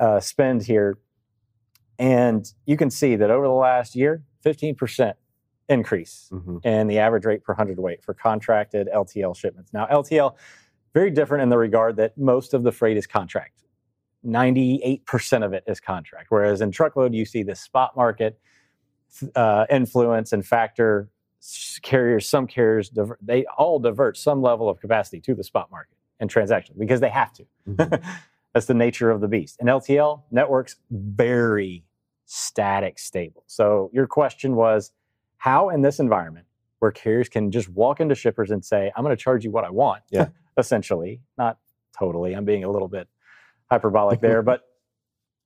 uh, 0.00 0.20
spend 0.20 0.62
here, 0.62 0.98
and 1.98 2.52
you 2.66 2.76
can 2.76 2.90
see 2.90 3.14
that 3.16 3.30
over 3.30 3.46
the 3.46 3.52
last 3.52 3.94
year, 3.94 4.22
15% 4.44 5.12
increase 5.68 6.28
Mhm. 6.32 6.64
in 6.64 6.86
the 6.88 6.98
average 6.98 7.24
rate 7.24 7.44
per 7.44 7.54
hundredweight 7.54 8.02
for 8.02 8.14
contracted 8.14 8.88
LTL 8.92 9.34
shipments. 9.36 9.72
Now, 9.72 9.86
LTL, 9.86 10.36
very 10.94 11.10
different 11.10 11.42
in 11.42 11.48
the 11.50 11.58
regard 11.58 11.96
that 11.96 12.16
most 12.18 12.52
of 12.54 12.62
the 12.62 12.72
freight 12.72 12.96
is 12.96 13.06
contract. 13.06 13.61
98% 14.26 15.44
of 15.44 15.52
it 15.52 15.64
is 15.66 15.80
contract. 15.80 16.26
Whereas 16.30 16.60
in 16.60 16.70
truckload, 16.70 17.14
you 17.14 17.24
see 17.24 17.42
the 17.42 17.54
spot 17.54 17.96
market 17.96 18.38
uh, 19.34 19.66
influence 19.70 20.32
and 20.32 20.44
factor 20.46 21.08
carriers, 21.82 22.28
some 22.28 22.46
carriers, 22.46 22.88
diver- 22.88 23.18
they 23.20 23.44
all 23.58 23.78
divert 23.78 24.16
some 24.16 24.40
level 24.42 24.68
of 24.68 24.80
capacity 24.80 25.20
to 25.20 25.34
the 25.34 25.44
spot 25.44 25.70
market 25.70 25.96
and 26.20 26.30
transaction 26.30 26.74
because 26.78 27.00
they 27.00 27.08
have 27.10 27.32
to. 27.32 27.44
Mhm. 27.68 28.02
That's 28.54 28.66
the 28.66 28.74
nature 28.74 29.10
of 29.10 29.20
the 29.22 29.28
beast. 29.28 29.56
And 29.60 29.68
LTL 29.68 30.22
networks 30.30 30.76
very 30.90 31.84
static, 32.26 32.98
stable. 32.98 33.44
So 33.46 33.90
your 33.94 34.06
question 34.06 34.54
was, 34.56 34.92
how 35.38 35.70
in 35.70 35.80
this 35.82 35.98
environment 35.98 36.46
where 36.78 36.90
carriers 36.90 37.28
can 37.30 37.50
just 37.50 37.68
walk 37.70 37.98
into 38.00 38.14
shippers 38.14 38.50
and 38.50 38.62
say, 38.64 38.92
"I'm 38.94 39.04
going 39.04 39.16
to 39.16 39.20
charge 39.22 39.44
you 39.44 39.50
what 39.50 39.64
I 39.64 39.70
want," 39.70 40.02
Yeah. 40.10 40.28
essentially, 40.58 41.20
not 41.38 41.58
totally. 41.98 42.34
I'm 42.34 42.44
being 42.44 42.62
a 42.64 42.70
little 42.70 42.88
bit 42.88 43.08
hyperbolic 43.72 44.20
there, 44.20 44.42
but 44.42 44.62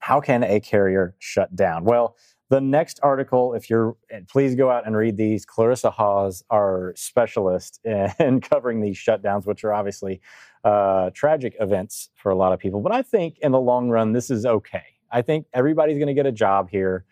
how 0.00 0.20
can 0.20 0.42
a 0.42 0.58
carrier 0.58 1.14
shut 1.20 1.54
down? 1.54 1.84
Well, 1.84 2.16
the 2.48 2.60
next 2.60 2.98
article, 3.02 3.54
if 3.54 3.70
you're, 3.70 3.96
please 4.28 4.56
go 4.56 4.68
out 4.68 4.84
and 4.84 4.96
read 4.96 5.16
these. 5.16 5.44
Clarissa 5.44 5.90
Hawes, 5.90 6.42
our 6.50 6.92
specialist 6.96 7.80
in 7.84 8.40
covering 8.40 8.80
these 8.80 8.96
shutdowns, 8.96 9.46
which 9.46 9.62
are 9.62 9.72
obviously 9.72 10.20
uh, 10.64 11.10
tragic 11.10 11.54
events 11.60 12.10
for 12.16 12.30
a 12.30 12.36
lot 12.36 12.52
of 12.52 12.58
people. 12.58 12.80
But 12.80 12.92
I 12.92 13.02
think 13.02 13.38
in 13.38 13.52
the 13.52 13.60
long 13.60 13.90
run, 13.90 14.12
this 14.12 14.28
is 14.28 14.44
okay. 14.44 14.84
I 15.10 15.22
think 15.22 15.46
everybody's 15.54 15.98
going 15.98 16.08
to 16.08 16.14
get 16.14 16.26
a 16.26 16.32
job 16.32 16.68
here. 16.68 17.04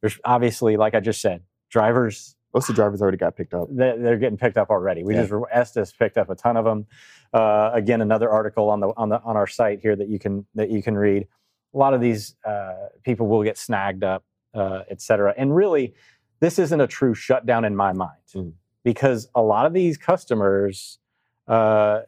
There's 0.00 0.18
obviously, 0.24 0.76
like 0.76 0.94
I 0.94 1.00
just 1.00 1.20
said, 1.20 1.42
drivers 1.68 2.36
Most 2.52 2.68
of 2.68 2.74
the 2.74 2.82
drivers 2.82 3.00
already 3.00 3.16
got 3.16 3.36
picked 3.36 3.54
up. 3.54 3.68
they're, 3.70 4.16
getting 4.18 4.36
picked 4.38 4.56
up 4.56 4.70
already. 4.70 5.04
We 5.04 5.14
Yeah. 5.14 5.22
just 5.26 5.32
Estes 5.52 5.92
picked 5.92 6.18
up 6.18 6.30
a 6.30 6.34
ton 6.34 6.56
of 6.56 6.64
them. 6.64 6.86
Uh, 7.32 7.70
again, 7.72 8.00
another 8.00 8.28
article 8.30 8.68
on 8.70 8.80
the 8.80 8.88
on 8.96 9.08
the 9.08 9.20
on 9.22 9.36
our 9.36 9.46
site 9.46 9.80
here 9.80 9.94
that 9.94 10.08
you 10.08 10.18
can 10.18 10.46
that 10.56 10.68
you 10.70 10.82
can 10.82 10.96
read. 10.96 11.28
A 11.74 11.78
lot 11.78 11.94
of 11.94 12.00
these 12.00 12.34
uh, 12.44 12.88
people 13.04 13.28
will 13.28 13.44
get 13.44 13.56
snagged 13.56 14.02
up, 14.02 14.24
uh, 14.54 14.82
et 14.90 15.00
cetera. 15.00 15.32
And 15.36 15.54
really, 15.54 15.94
this 16.40 16.58
isn't 16.58 16.80
a 16.80 16.88
true 16.88 17.14
shutdown 17.14 17.64
in 17.64 17.76
my 17.76 17.92
mind 17.92 18.18
Mm. 18.34 18.52
because 18.82 19.28
a 19.36 19.42
lot 19.42 19.66
of 19.66 19.72
these 19.72 19.96
customers, 19.96 20.98
uh, 21.46 22.00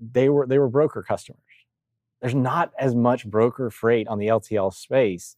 they 0.00 0.28
were 0.28 0.46
they 0.48 0.58
were 0.58 0.68
broker 0.68 1.02
customers. 1.04 1.40
There's 2.20 2.34
not 2.34 2.72
as 2.78 2.94
much 2.96 3.24
broker 3.30 3.70
freight 3.70 4.08
on 4.08 4.18
the 4.18 4.26
LTL 4.26 4.72
space, 4.74 5.36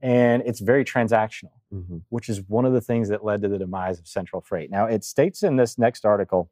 and 0.00 0.42
it's 0.46 0.60
very 0.60 0.84
transactional 0.86 1.50
Mhm. 1.74 2.02
which 2.08 2.28
is 2.28 2.42
one 2.48 2.64
of 2.64 2.72
the 2.72 2.80
things 2.80 3.08
that 3.08 3.24
led 3.24 3.42
to 3.42 3.48
the 3.48 3.58
demise 3.58 3.98
of 3.98 4.06
Central 4.06 4.40
Freight. 4.40 4.70
Now, 4.70 4.86
it 4.86 5.02
states 5.04 5.42
in 5.42 5.56
this 5.56 5.76
next 5.78 6.04
article, 6.04 6.50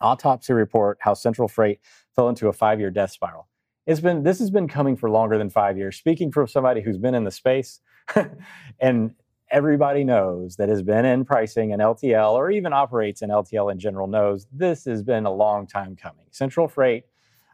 autopsy 0.00 0.52
report, 0.52 0.98
how 1.00 1.14
Central 1.14 1.48
Freight 1.48 1.80
fell 2.14 2.28
into 2.28 2.48
a 2.48 2.52
five-year 2.52 2.90
death 2.90 3.10
spiral. 3.10 3.48
It's 3.86 4.00
been 4.00 4.22
this 4.22 4.38
has 4.38 4.50
been 4.50 4.68
coming 4.68 4.96
for 4.96 5.10
longer 5.10 5.36
than 5.38 5.50
five 5.50 5.76
years. 5.76 5.96
Speaking 5.96 6.30
from 6.30 6.46
somebody 6.46 6.80
who's 6.80 6.98
been 6.98 7.14
in 7.14 7.24
the 7.24 7.30
space, 7.30 7.80
and 8.80 9.14
everybody 9.50 10.04
knows 10.04 10.56
that 10.56 10.68
has 10.68 10.82
been 10.82 11.04
in 11.04 11.24
pricing 11.24 11.72
and 11.72 11.82
LTL 11.82 12.34
or 12.34 12.50
even 12.50 12.72
operates 12.72 13.20
in 13.22 13.30
LTL 13.30 13.72
in 13.72 13.78
general 13.78 14.06
knows 14.06 14.46
this 14.52 14.84
has 14.84 15.02
been 15.02 15.26
a 15.26 15.32
long 15.32 15.66
time 15.66 15.96
coming. 15.96 16.26
Central 16.30 16.68
Freight 16.68 17.04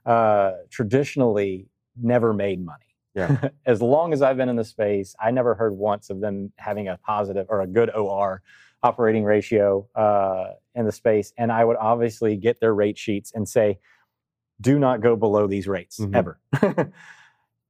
uh, 0.04 0.52
traditionally 0.70 1.68
never 2.00 2.35
made 2.35 2.62
money 2.64 2.86
Yeah. 3.16 3.49
as 3.66 3.82
long 3.82 4.12
as 4.12 4.23
I've 4.23 4.37
been 4.37 4.49
in 4.49 4.56
the 4.56 4.64
space, 4.64 5.16
I 5.18 5.30
never 5.32 5.54
heard 5.54 5.73
once 5.76 6.11
of 6.11 6.20
them 6.20 6.52
having 6.56 6.87
a 6.87 6.99
positive 6.99 7.46
or 7.49 7.62
a 7.62 7.66
good 7.66 7.90
OR 7.90 8.42
operating 8.82 9.25
ratio 9.25 9.88
uh, 9.96 10.52
in 10.75 10.85
the 10.85 10.92
space. 10.92 11.32
And 11.37 11.50
I 11.50 11.64
would 11.64 11.76
obviously 11.78 12.37
get 12.37 12.61
their 12.61 12.75
rate 12.75 12.99
sheets 12.99 13.32
and 13.35 13.49
say, 13.49 13.78
do 14.61 14.78
not 14.78 15.00
go 15.00 15.16
below 15.16 15.46
these 15.46 15.66
rates 15.66 15.99
Mhm. 15.99 16.14
ever. 16.14 16.38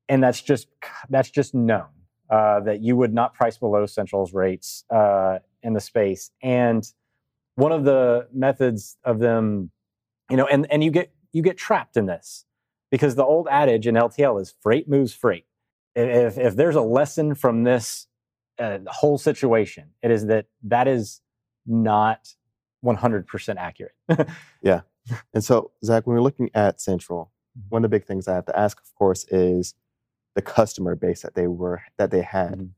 and 0.09 0.23
that's 0.23 0.43
just 0.43 0.69
that's 1.09 1.31
just 1.31 1.55
known 1.55 1.87
uh, 2.31 2.61
that 2.61 2.81
you 2.81 2.97
would 2.97 3.15
not 3.15 3.35
price 3.35 3.57
below 3.57 3.87
Central's 3.87 4.35
rates 4.35 4.85
uh, 4.91 5.39
in 5.63 5.73
the 5.73 5.81
space. 5.81 6.31
And 6.43 6.85
one 7.55 7.73
of 7.73 7.85
the 7.85 8.29
methods 8.33 8.97
of 9.05 9.19
them, 9.19 9.71
you 10.31 10.37
know, 10.37 10.47
and, 10.47 10.71
and 10.71 10.83
you 10.85 10.91
get 10.91 11.13
you 11.33 11.43
get 11.43 11.57
trapped 11.57 11.97
in 11.97 12.07
this 12.07 12.45
because 12.91 13.15
the 13.15 13.25
old 13.25 13.49
adage 13.51 13.87
in 13.87 13.95
LTL 13.95 14.41
is 14.41 14.55
freight 14.63 14.89
moves 14.89 15.13
freight. 15.13 15.45
If, 15.95 16.39
if 16.39 16.57
there's 16.57 16.77
a 16.77 16.83
lesson 16.83 17.35
from 17.35 17.65
this 17.65 18.07
uh, 18.59 18.79
whole 18.87 19.19
situation, 19.19 19.91
it 20.03 20.11
is 20.11 20.27
that 20.27 20.47
that 20.65 20.89
is 20.89 21.21
not 21.67 22.35
100% 22.85 23.57
accurate. 23.57 23.95
yeah. 24.63 24.83
And 25.35 25.43
so, 25.43 25.71
Zach, 25.85 26.07
when 26.07 26.15
we're 26.15 26.23
looking 26.23 26.51
at 26.55 26.81
Central, 26.81 27.33
Mm-hmm. 27.59 27.69
one 27.71 27.85
of 27.87 27.91
the 27.91 27.97
big 27.97 28.05
things 28.07 28.29
I 28.29 28.35
have 28.35 28.45
to 28.47 28.59
ask, 28.59 28.79
of 28.83 28.95
course, 28.97 29.25
is 29.31 29.75
the 30.35 30.43
customer 30.43 30.95
base 30.95 31.23
that 31.23 31.35
they 31.35 31.47
were 31.47 31.81
that 31.97 32.11
they 32.11 32.21
had. 32.21 32.59
Mhm. 32.59 32.69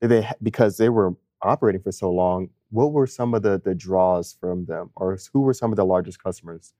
Did 0.00 0.08
they 0.10 0.28
because 0.42 0.78
they 0.78 0.88
were 0.88 1.14
operating 1.42 1.80
for 1.80 1.92
so 1.92 2.10
long. 2.10 2.50
What 2.70 2.92
were 2.92 3.06
some 3.06 3.34
of 3.34 3.42
the 3.42 3.60
the 3.64 3.72
draws 3.72 4.36
from 4.40 4.64
them, 4.66 4.90
or 4.96 5.16
who 5.32 5.42
were 5.42 5.54
some 5.54 5.70
of 5.70 5.76
the 5.76 5.84
largest 5.86 6.20
customers 6.20 6.74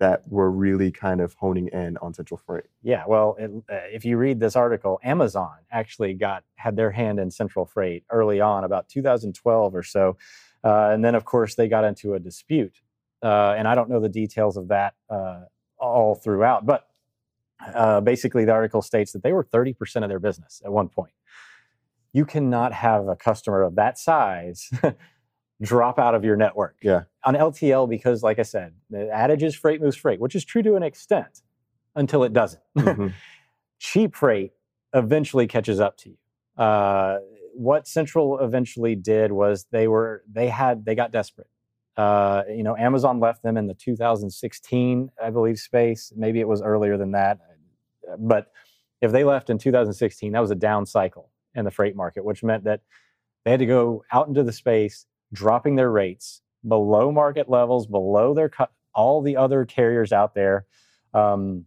that 0.00 0.22
were 0.26 0.50
really 0.50 0.90
kind 0.90 1.20
of 1.20 1.34
honing 1.34 1.68
in 1.68 1.96
on 1.98 2.12
Central 2.12 2.38
Freight? 2.38 2.64
Yeah, 2.82 3.04
well, 3.06 3.36
it, 3.38 3.50
uh, 3.70 3.76
if 3.92 4.04
you 4.04 4.16
read 4.16 4.40
this 4.40 4.56
article, 4.56 4.98
Amazon 5.04 5.52
actually 5.70 6.14
got 6.14 6.42
had 6.56 6.74
their 6.74 6.90
hand 6.90 7.20
in 7.20 7.30
Central 7.30 7.64
Freight 7.64 8.04
early 8.10 8.40
on, 8.40 8.64
about 8.64 8.88
2012 8.88 9.74
or 9.74 9.82
so, 9.82 10.16
uh, 10.64 10.90
and 10.90 11.04
then 11.04 11.14
of 11.14 11.24
course 11.24 11.54
they 11.54 11.68
got 11.68 11.84
into 11.84 12.14
a 12.14 12.18
dispute, 12.18 12.80
uh, 13.22 13.54
and 13.56 13.68
I 13.68 13.74
don't 13.74 13.88
know 13.88 14.00
the 14.00 14.08
details 14.08 14.56
of 14.56 14.68
that 14.68 14.94
uh, 15.08 15.42
all 15.78 16.14
throughout, 16.14 16.66
but 16.66 16.86
uh, 17.74 18.00
basically 18.00 18.44
the 18.44 18.52
article 18.52 18.82
states 18.82 19.12
that 19.12 19.22
they 19.22 19.32
were 19.32 19.44
30% 19.44 20.02
of 20.02 20.08
their 20.08 20.18
business 20.18 20.62
at 20.64 20.72
one 20.72 20.88
point. 20.88 21.12
You 22.12 22.24
cannot 22.24 22.72
have 22.72 23.06
a 23.06 23.14
customer 23.14 23.62
of 23.62 23.76
that 23.76 23.98
size 23.98 24.70
drop 25.60 25.98
out 25.98 26.14
of 26.14 26.24
your 26.24 26.36
network. 26.36 26.76
Yeah. 26.82 27.02
On 27.24 27.34
LTL, 27.34 27.88
because 27.88 28.22
like 28.22 28.38
I 28.38 28.42
said, 28.42 28.74
the 28.88 29.10
adage 29.10 29.42
is 29.42 29.54
freight 29.54 29.80
moves 29.80 29.96
freight, 29.96 30.20
which 30.20 30.34
is 30.34 30.44
true 30.44 30.62
to 30.62 30.74
an 30.76 30.82
extent 30.82 31.42
until 31.94 32.24
it 32.24 32.32
doesn't. 32.32 32.62
Mhm. 32.76 33.12
cheap 33.78 34.14
freight 34.14 34.52
eventually 34.94 35.46
catches 35.46 35.80
up 35.80 35.96
to 35.98 36.10
you. 36.10 36.62
Uh, 36.62 37.18
what 37.54 37.86
Central 37.88 38.38
eventually 38.40 38.94
did 38.94 39.32
was 39.32 39.66
they 39.70 39.88
were 39.88 40.22
they 40.30 40.48
had 40.48 40.84
they 40.84 40.94
got 40.94 41.12
desperate. 41.12 41.48
Uh, 41.96 42.42
you 42.48 42.62
know, 42.62 42.76
Amazon 42.76 43.20
left 43.20 43.42
them 43.42 43.56
in 43.56 43.66
the 43.66 43.74
2016, 43.74 45.10
I 45.22 45.30
believe, 45.30 45.58
space. 45.58 46.12
Maybe 46.16 46.40
it 46.40 46.48
was 46.48 46.62
earlier 46.62 46.96
than 46.96 47.12
that, 47.12 47.38
but 48.18 48.52
if 49.00 49.12
they 49.12 49.24
left 49.24 49.50
in 49.50 49.58
2016, 49.58 50.32
that 50.32 50.40
was 50.40 50.50
a 50.50 50.54
down 50.54 50.86
cycle 50.86 51.30
in 51.54 51.64
the 51.64 51.70
freight 51.70 51.96
market, 51.96 52.24
which 52.24 52.42
meant 52.42 52.64
that 52.64 52.80
they 53.44 53.50
had 53.50 53.60
to 53.60 53.66
go 53.66 54.04
out 54.12 54.28
into 54.28 54.42
the 54.42 54.52
space, 54.52 55.06
dropping 55.32 55.76
their 55.76 55.90
rates 55.90 56.42
below 56.66 57.10
market 57.12 57.48
levels, 57.48 57.86
below 57.86 58.34
their 58.34 58.48
cut, 58.48 58.72
all 58.94 59.22
the 59.22 59.36
other 59.36 59.64
carriers 59.64 60.12
out 60.12 60.34
there. 60.34 60.66
Um, 61.14 61.66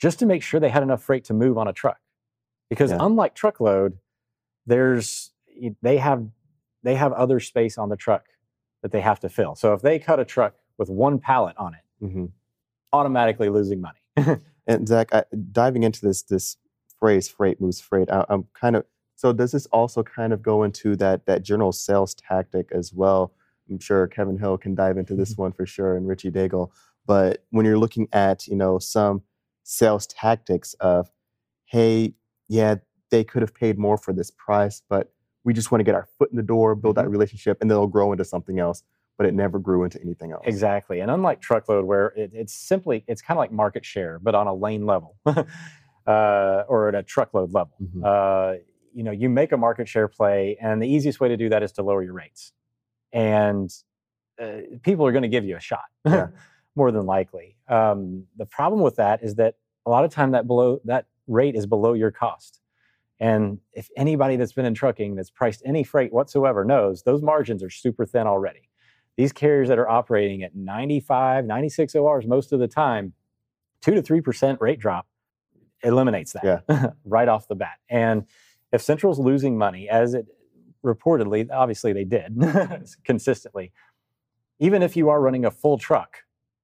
just 0.00 0.18
to 0.18 0.26
make 0.26 0.42
sure 0.42 0.58
they 0.58 0.68
had 0.70 0.82
enough 0.82 1.02
freight 1.02 1.24
to 1.24 1.34
move 1.34 1.56
on 1.58 1.68
a 1.68 1.72
truck. 1.72 1.98
Because 2.68 2.90
Yeah. 2.90 2.98
unlike 3.00 3.34
truckload, 3.34 3.98
there's 4.66 5.32
they 5.82 5.98
have 5.98 6.26
they 6.82 6.96
have 6.96 7.12
other 7.12 7.38
space 7.38 7.78
on 7.78 7.88
the 7.90 7.96
truck 7.96 8.24
that 8.82 8.90
they 8.90 9.00
have 9.00 9.20
to 9.20 9.28
fill. 9.28 9.54
So 9.54 9.72
if 9.74 9.82
they 9.82 10.00
cut 10.00 10.18
a 10.18 10.24
truck 10.24 10.54
with 10.78 10.90
one 10.90 11.20
pallet 11.20 11.56
on 11.56 11.74
it, 11.74 12.04
Mhm. 12.04 12.32
automatically 12.92 13.48
losing 13.48 13.80
money. 13.80 14.00
And 14.64 14.86
Zach, 14.86 15.12
I, 15.12 15.24
diving 15.50 15.82
into 15.82 16.00
this 16.06 16.22
this 16.22 16.56
phrase 17.00 17.28
"freight 17.28 17.60
moves 17.60 17.80
freight," 17.80 18.08
I, 18.10 18.24
I'm 18.28 18.44
kind 18.54 18.76
of 18.76 18.86
so. 19.22 19.32
Does 19.32 19.52
this 19.52 19.66
also 19.66 20.02
kind 20.02 20.32
of 20.32 20.42
go 20.42 20.64
into 20.64 20.96
that 20.96 21.26
that 21.26 21.42
general 21.42 21.70
sales 21.70 22.14
tactic 22.14 22.70
as 22.72 22.92
well? 22.92 23.32
I'm 23.70 23.78
sure 23.78 24.06
Kevin 24.08 24.36
Hill 24.36 24.58
can 24.58 24.74
dive 24.74 24.98
into 24.98 25.14
this 25.14 25.36
one 25.36 25.52
for 25.52 25.64
sure, 25.64 25.96
and 25.96 26.08
Richie 26.08 26.30
Daigle. 26.30 26.70
But 27.06 27.44
when 27.50 27.64
you're 27.64 27.78
looking 27.78 28.08
at 28.12 28.46
you 28.48 28.56
know 28.56 28.78
some 28.78 29.22
sales 29.62 30.08
tactics 30.08 30.74
of, 30.80 31.08
hey, 31.66 32.14
yeah, 32.48 32.76
they 33.10 33.22
could 33.22 33.42
have 33.42 33.54
paid 33.54 33.78
more 33.78 33.96
for 33.96 34.12
this 34.12 34.30
price, 34.32 34.82
but 34.88 35.12
we 35.44 35.52
just 35.52 35.70
want 35.70 35.80
to 35.80 35.84
get 35.84 35.94
our 35.94 36.08
foot 36.18 36.30
in 36.32 36.36
the 36.36 36.42
door, 36.42 36.74
build 36.74 36.96
that 36.96 37.08
relationship, 37.08 37.58
and 37.60 37.70
then 37.70 37.76
it'll 37.76 37.86
grow 37.86 38.10
into 38.10 38.24
something 38.24 38.58
else. 38.58 38.82
But 39.18 39.26
it 39.26 39.34
never 39.34 39.60
grew 39.60 39.84
into 39.84 40.00
anything 40.00 40.32
else. 40.32 40.42
Exactly. 40.46 40.98
And 41.00 41.10
unlike 41.10 41.40
truckload, 41.40 41.84
where 41.84 42.08
it, 42.16 42.30
it's 42.32 42.54
simply, 42.54 43.04
it's 43.06 43.22
kind 43.22 43.36
of 43.36 43.42
like 43.42 43.52
market 43.52 43.84
share, 43.84 44.18
but 44.18 44.34
on 44.34 44.46
a 44.46 44.54
lane 44.54 44.84
level 44.86 45.16
uh, 45.26 46.64
or 46.66 46.88
at 46.88 46.94
a 46.94 47.02
truckload 47.02 47.52
level. 47.52 47.76
Mhm. 47.80 48.02
Uh, 48.04 48.58
you 48.94 49.02
know, 49.02 49.10
you 49.10 49.28
make 49.28 49.52
a 49.52 49.56
market 49.56 49.88
share 49.88 50.08
play, 50.08 50.56
and 50.60 50.82
the 50.82 50.88
easiest 50.88 51.20
way 51.20 51.28
to 51.28 51.36
do 51.36 51.48
that 51.48 51.62
is 51.62 51.72
to 51.72 51.82
lower 51.82 52.02
your 52.02 52.14
rates. 52.14 52.52
And 53.12 53.70
uh, 54.40 54.58
people 54.82 55.06
are 55.06 55.12
going 55.12 55.22
to 55.22 55.28
give 55.28 55.44
you 55.44 55.56
a 55.56 55.60
shot, 55.60 55.84
Yeah. 56.06 56.28
more 56.74 56.90
than 56.90 57.04
likely. 57.04 57.56
Um, 57.68 58.24
the 58.38 58.46
problem 58.46 58.80
with 58.80 58.96
that 58.96 59.22
is 59.22 59.34
that 59.34 59.56
a 59.84 59.90
lot 59.90 60.04
of 60.04 60.10
time 60.10 60.30
that 60.30 60.46
below 60.46 60.80
that 60.84 61.06
rate 61.26 61.54
is 61.54 61.66
below 61.66 61.92
your 61.92 62.10
cost. 62.10 62.60
And 63.20 63.58
if 63.72 63.88
anybody 63.96 64.36
that's 64.36 64.52
been 64.52 64.64
in 64.64 64.74
trucking 64.74 65.14
that's 65.14 65.30
priced 65.30 65.62
any 65.64 65.84
freight 65.84 66.12
whatsoever 66.12 66.64
knows, 66.64 67.02
those 67.02 67.22
margins 67.22 67.62
are 67.62 67.70
super 67.70 68.06
thin 68.06 68.26
already. 68.26 68.68
These 69.16 69.32
carriers 69.32 69.68
that 69.68 69.78
are 69.78 69.88
operating 69.88 70.42
at 70.42 70.56
95, 70.56 71.44
96 71.44 71.94
ORs 71.94 72.26
most 72.26 72.52
of 72.52 72.58
the 72.58 72.66
time, 72.68 73.12
two 73.82 73.94
to 73.94 74.02
3% 74.02 74.60
rate 74.60 74.80
drop 74.80 75.06
eliminates 75.82 76.32
that 76.32 76.44
right 77.04 77.28
off 77.28 77.46
the 77.48 77.54
bat. 77.54 77.78
And 77.88 78.24
if 78.72 78.80
Central's 78.82 79.18
losing 79.18 79.56
money, 79.58 79.88
as 79.88 80.14
it 80.14 80.26
reportedly, 80.84 81.48
obviously 81.50 81.92
they 81.92 82.04
did 82.04 82.36
consistently, 83.04 83.72
even 84.58 84.82
if 84.82 84.96
you 84.96 85.08
are 85.08 85.20
running 85.20 85.44
a 85.44 85.50
full 85.50 85.78
truck, 85.78 86.18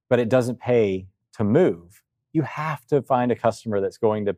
but 0.08 0.18
it 0.18 0.28
doesn't 0.28 0.58
pay 0.60 1.06
to 1.34 1.44
move, 1.44 2.02
you 2.32 2.42
have 2.42 2.86
to 2.86 3.02
find 3.02 3.30
a 3.30 3.36
customer 3.36 3.80
that's 3.80 3.98
going 3.98 4.24
to 4.26 4.36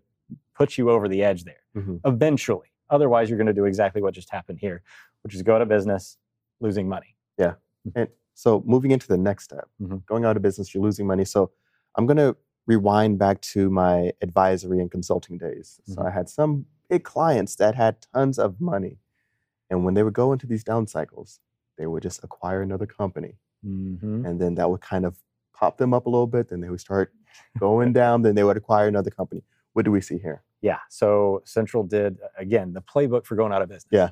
put 0.54 0.76
you 0.76 0.90
over 0.90 1.08
the 1.08 1.22
edge 1.22 1.44
there 1.44 1.62
Mhm. 1.76 2.00
eventually. 2.04 2.68
Otherwise, 2.90 3.30
you're 3.30 3.38
going 3.38 3.46
to 3.46 3.52
do 3.52 3.64
exactly 3.64 4.02
what 4.02 4.14
just 4.14 4.30
happened 4.30 4.58
here, 4.60 4.82
which 5.22 5.34
is 5.34 5.42
go 5.42 5.54
out 5.54 5.62
of 5.62 5.68
business, 5.68 6.18
losing 6.60 6.88
money. 6.88 7.16
Yeah. 7.38 7.54
And 7.94 8.08
so 8.34 8.62
moving 8.66 8.90
into 8.90 9.06
the 9.08 9.16
next 9.16 9.44
step, 9.44 9.68
Mhm. 9.80 10.04
going 10.06 10.24
out 10.24 10.36
of 10.36 10.42
business, 10.42 10.74
you're 10.74 10.82
losing 10.82 11.06
money. 11.06 11.24
So 11.24 11.52
I'm 11.96 12.06
going 12.06 12.16
to 12.18 12.36
rewind 12.66 13.18
back 13.18 13.40
to 13.40 13.70
my 13.70 14.12
advisory 14.20 14.80
and 14.80 14.90
consulting 14.90 15.38
days. 15.38 15.80
So 15.86 15.96
Mhm. 15.96 16.06
I 16.06 16.10
had 16.10 16.28
some 16.28 16.66
big 16.90 17.04
clients 17.04 17.54
that 17.56 17.75
had 17.76 17.97
tons 18.12 18.38
of 18.38 18.61
money. 18.61 18.99
And 19.70 19.85
when 19.85 19.94
they 19.94 20.02
would 20.02 20.12
go 20.12 20.32
into 20.32 20.47
these 20.47 20.64
down 20.64 20.87
cycles, 20.88 21.40
they 21.78 21.87
would 21.87 22.02
just 22.02 22.23
acquire 22.25 22.61
another 22.61 22.87
company. 22.87 23.37
Mm-hmm. 23.64 24.26
And 24.26 24.40
then 24.40 24.56
that 24.56 24.68
would 24.68 24.80
kind 24.80 25.06
of 25.06 25.18
pop 25.54 25.78
them 25.78 25.94
up 25.94 26.06
a 26.06 26.11
little 26.11 26.26
bit. 26.26 26.49
Then 26.49 26.61
they 26.61 26.68
would 26.68 26.80
start 26.80 27.12
going 27.59 27.92
down. 28.02 28.23
Then 28.23 28.35
they 28.35 28.44
would 28.44 28.56
acquire 28.56 28.88
another 28.88 29.11
company. 29.11 29.42
What 29.73 29.85
do 29.85 29.92
we 29.92 30.00
see 30.00 30.18
here? 30.18 30.42
Yeah. 30.61 30.80
So 30.90 31.42
Central 31.44 31.85
did 31.85 32.18
again 32.37 32.75
the 32.75 32.82
playbook 32.82 33.25
for 33.25 33.37
going 33.37 33.52
out 33.52 33.62
of 33.62 33.68
business. 33.68 33.87
Yeah. 33.90 34.11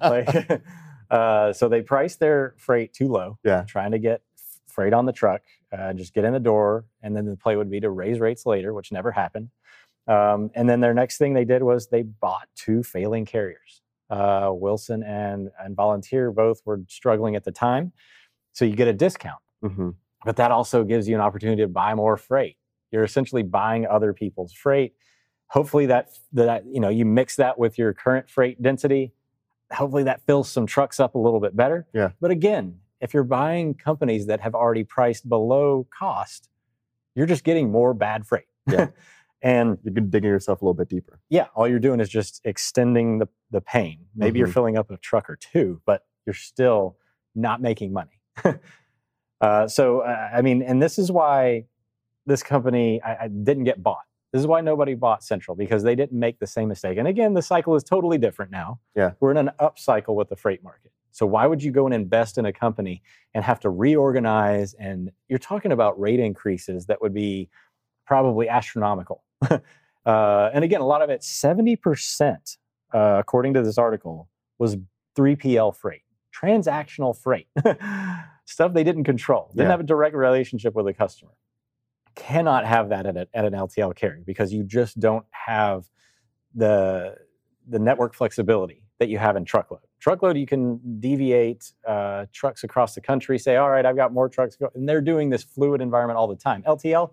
like, 0.02 0.62
uh, 1.10 1.52
so 1.52 1.68
they 1.68 1.82
priced 1.82 2.18
their 2.18 2.54
freight 2.56 2.94
too 2.94 3.08
low, 3.08 3.38
Yeah. 3.44 3.64
trying 3.68 3.92
to 3.92 3.98
get 3.98 4.22
freight 4.66 4.92
on 4.92 5.06
the 5.06 5.12
truck, 5.12 5.42
uh, 5.76 5.92
just 5.92 6.14
get 6.14 6.24
in 6.24 6.32
the 6.32 6.40
door, 6.40 6.86
and 7.02 7.14
then 7.14 7.26
the 7.26 7.36
play 7.36 7.56
would 7.56 7.70
be 7.70 7.80
to 7.80 7.90
raise 7.90 8.18
rates 8.20 8.46
later, 8.46 8.72
which 8.72 8.90
never 8.92 9.10
happened. 9.12 9.50
Um, 10.08 10.50
and 10.54 10.68
then 10.68 10.80
their 10.80 10.94
next 10.94 11.18
thing 11.18 11.34
they 11.34 11.44
did 11.44 11.62
was 11.62 11.88
they 11.88 12.02
bought 12.02 12.48
two 12.56 12.82
failing 12.82 13.26
carriers. 13.26 13.82
Uh, 14.10 14.50
Wilson 14.52 15.02
and 15.02 15.50
and 15.62 15.76
Volunteer 15.76 16.32
both 16.32 16.62
were 16.64 16.80
struggling 16.88 17.36
at 17.36 17.44
the 17.44 17.52
time, 17.52 17.92
so 18.52 18.64
you 18.64 18.74
get 18.74 18.88
a 18.88 18.92
discount, 18.92 19.42
hmm 19.62 19.90
but 20.24 20.36
that 20.36 20.50
also 20.50 20.84
gives 20.84 21.08
you 21.08 21.14
an 21.14 21.20
opportunity 21.20 21.62
to 21.62 21.68
buy 21.68 21.94
more 21.94 22.16
freight. 22.16 22.56
You're 22.90 23.04
essentially 23.04 23.42
buying 23.42 23.86
other 23.86 24.12
people's 24.12 24.52
freight. 24.52 24.94
Hopefully 25.48 25.86
that 25.86 26.10
that 26.32 26.64
you 26.66 26.80
know 26.80 26.88
you 26.88 27.04
mix 27.04 27.36
that 27.36 27.58
with 27.58 27.78
your 27.78 27.94
current 27.94 28.28
freight 28.28 28.60
density. 28.62 29.12
Hopefully 29.72 30.02
that 30.04 30.22
fills 30.26 30.50
some 30.50 30.66
trucks 30.66 30.98
up 30.98 31.14
a 31.14 31.18
little 31.18 31.40
bit 31.40 31.56
better. 31.56 31.86
Yeah. 31.94 32.10
But 32.20 32.30
again, 32.30 32.80
if 33.00 33.14
you're 33.14 33.24
buying 33.24 33.74
companies 33.74 34.26
that 34.26 34.40
have 34.40 34.54
already 34.54 34.84
priced 34.84 35.28
below 35.28 35.86
cost, 35.96 36.48
you're 37.14 37.26
just 37.26 37.44
getting 37.44 37.70
more 37.70 37.94
bad 37.94 38.26
freight. 38.26 38.46
Yeah. 38.66 38.88
and 39.42 39.78
You're 39.84 39.94
digging 39.94 40.28
yourself 40.30 40.62
a 40.62 40.64
little 40.64 40.74
bit 40.74 40.88
deeper. 40.88 41.20
yeah, 41.28 41.46
all 41.54 41.68
you're 41.68 41.78
doing 41.78 42.00
is 42.00 42.08
just 42.08 42.40
extending 42.44 43.18
the, 43.18 43.28
the 43.50 43.60
pain. 43.60 44.06
Maybe 44.16 44.38
you're 44.38 44.48
Mhm. 44.48 44.52
filling 44.54 44.78
up 44.78 44.90
a 44.90 44.96
truck 44.96 45.30
or 45.30 45.36
two, 45.36 45.80
but 45.86 46.06
you're 46.26 46.34
still 46.34 46.96
not 47.34 47.60
making 47.62 47.92
money. 47.92 48.20
uh, 49.40 49.68
so, 49.68 50.00
uh, 50.00 50.30
I 50.34 50.42
mean, 50.42 50.62
and 50.62 50.82
this 50.82 50.98
is 50.98 51.10
why 51.12 51.66
this 52.26 52.42
company 52.42 53.00
I, 53.02 53.24
I 53.24 53.28
didn't 53.28 53.64
get 53.64 53.82
bought. 53.82 54.02
This 54.32 54.40
is 54.40 54.46
why 54.46 54.60
nobody 54.60 54.94
bought 54.94 55.24
Central 55.24 55.56
because 55.56 55.82
they 55.82 55.94
didn't 55.94 56.18
make 56.18 56.38
the 56.38 56.46
same 56.46 56.68
mistake. 56.68 56.98
And 56.98 57.08
again, 57.08 57.32
the 57.32 57.40
cycle 57.40 57.74
is 57.76 57.82
totally 57.82 58.18
different 58.18 58.50
now. 58.50 58.80
Yeah. 58.94 59.12
We're 59.20 59.30
in 59.30 59.38
an 59.38 59.50
up 59.58 59.78
cycle 59.78 60.14
with 60.16 60.28
the 60.28 60.36
freight 60.36 60.62
market. 60.62 60.92
So 61.12 61.24
why 61.24 61.46
would 61.46 61.62
you 61.62 61.72
go 61.72 61.86
and 61.86 61.94
invest 61.94 62.36
in 62.36 62.44
a 62.44 62.52
company 62.52 63.02
and 63.32 63.42
have 63.42 63.58
to 63.60 63.70
reorganize? 63.70 64.74
And 64.74 65.10
you're 65.28 65.38
talking 65.38 65.72
about 65.72 65.98
rate 65.98 66.20
increases 66.20 66.86
that 66.86 67.00
would 67.00 67.14
be 67.14 67.48
probably 68.08 68.48
astronomical. 68.48 69.22
uh, 69.50 69.60
and 70.54 70.64
again, 70.64 70.80
a 70.80 70.86
lot 70.86 71.02
of 71.02 71.10
it, 71.10 71.20
70%, 71.20 72.56
uh, 72.94 73.16
according 73.18 73.52
to 73.54 73.62
this 73.62 73.76
article, 73.76 74.28
was 74.58 74.78
3PL 75.16 75.76
freight, 75.76 76.02
transactional 76.34 77.14
freight. 77.16 77.48
stuff 78.46 78.72
they 78.72 78.82
didn't 78.82 79.04
control, 79.04 79.48
didn't 79.50 79.66
Yeah. 79.66 79.70
have 79.72 79.80
a 79.80 79.84
direct 79.84 80.16
relationship 80.16 80.74
with 80.74 80.86
a 80.88 80.94
customer. 80.94 81.32
Cannot 82.14 82.64
have 82.66 82.88
that 82.88 83.04
at, 83.04 83.16
a, 83.18 83.28
at 83.34 83.44
an 83.44 83.52
LTL 83.52 83.94
carrier 83.94 84.22
because 84.24 84.54
you 84.54 84.64
just 84.64 84.98
don't 84.98 85.26
have 85.30 85.90
the 86.54 87.16
the 87.68 87.78
network 87.78 88.14
flexibility 88.14 88.82
that 88.98 89.10
you 89.10 89.18
have 89.18 89.36
in 89.36 89.44
truckload. 89.44 89.82
Truckload, 90.00 90.38
you 90.38 90.46
can 90.46 90.80
deviate 91.00 91.70
uh, 91.86 92.24
trucks 92.32 92.64
across 92.64 92.94
the 92.94 93.02
country, 93.02 93.38
say, 93.38 93.56
all 93.56 93.68
right, 93.68 93.84
I've 93.84 93.94
got 93.96 94.14
more 94.14 94.30
trucks, 94.30 94.56
go, 94.56 94.70
and 94.74 94.88
they're 94.88 95.02
doing 95.02 95.28
this 95.28 95.42
fluid 95.44 95.82
environment 95.82 96.16
all 96.16 96.26
the 96.26 96.34
time. 96.34 96.62
LTL, 96.62 97.10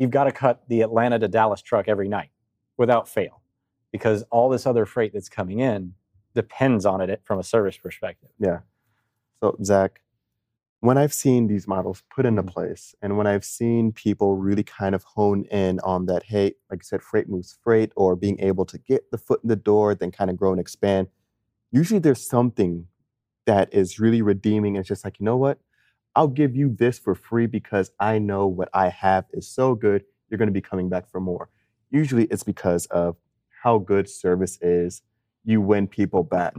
you've 0.00 0.10
got 0.10 0.24
to 0.24 0.32
cut 0.32 0.62
the 0.68 0.80
Atlanta 0.80 1.18
to 1.20 1.28
Dallas 1.28 1.62
truck 1.62 1.86
every 1.86 2.08
night 2.08 2.30
without 2.76 3.08
fail 3.08 3.42
because 3.92 4.24
all 4.30 4.48
this 4.48 4.66
other 4.66 4.86
freight 4.86 5.12
that's 5.12 5.28
coming 5.28 5.60
in 5.60 5.94
depends 6.34 6.86
on 6.86 7.00
it 7.02 7.20
from 7.24 7.38
a 7.38 7.42
service 7.44 7.76
perspective. 7.76 8.30
Yeah. 8.38 8.60
So, 9.42 9.56
Zach, 9.62 10.00
when 10.80 10.96
I've 10.96 11.12
seen 11.12 11.46
these 11.48 11.68
models 11.68 12.02
put 12.14 12.24
into 12.24 12.42
Mhm. 12.42 12.48
place 12.48 12.94
and 13.02 13.18
when 13.18 13.26
I've 13.26 13.44
seen 13.44 13.92
people 13.92 14.36
really 14.36 14.62
kind 14.64 14.94
of 14.94 15.04
hone 15.04 15.44
in 15.44 15.78
on 15.80 16.06
that, 16.06 16.24
hey, 16.24 16.54
like 16.70 16.80
you 16.80 16.84
said, 16.84 17.02
freight 17.02 17.28
moves 17.28 17.52
freight 17.62 17.92
or 17.94 18.16
being 18.16 18.40
able 18.40 18.64
to 18.66 18.78
get 18.78 19.10
the 19.10 19.18
foot 19.18 19.40
in 19.42 19.48
the 19.48 19.56
door, 19.56 19.94
then 19.94 20.10
kind 20.10 20.30
of 20.30 20.36
grow 20.36 20.52
and 20.52 20.60
expand, 20.60 21.08
usually 21.70 22.00
there's 22.00 22.26
something 22.26 22.86
that 23.46 23.72
is 23.74 23.98
really 24.00 24.22
redeeming. 24.22 24.76
It's 24.76 24.88
just 24.88 25.04
like, 25.04 25.20
you 25.20 25.24
know 25.24 25.36
what? 25.36 25.58
I'll 26.14 26.28
give 26.28 26.56
you 26.56 26.74
this 26.74 26.98
for 26.98 27.14
free 27.14 27.46
because 27.46 27.90
I 28.00 28.18
know 28.18 28.46
what 28.46 28.68
I 28.74 28.88
have 28.88 29.26
is 29.32 29.46
so 29.46 29.74
good, 29.74 30.04
you're 30.28 30.38
going 30.38 30.48
to 30.48 30.52
be 30.52 30.60
coming 30.60 30.88
back 30.88 31.08
for 31.08 31.20
more. 31.20 31.48
Usually 31.90 32.24
it's 32.24 32.42
because 32.42 32.86
of 32.86 33.16
how 33.62 33.78
good 33.78 34.08
service 34.08 34.58
is. 34.60 35.02
You 35.44 35.60
win 35.60 35.86
people 35.88 36.22
back 36.22 36.54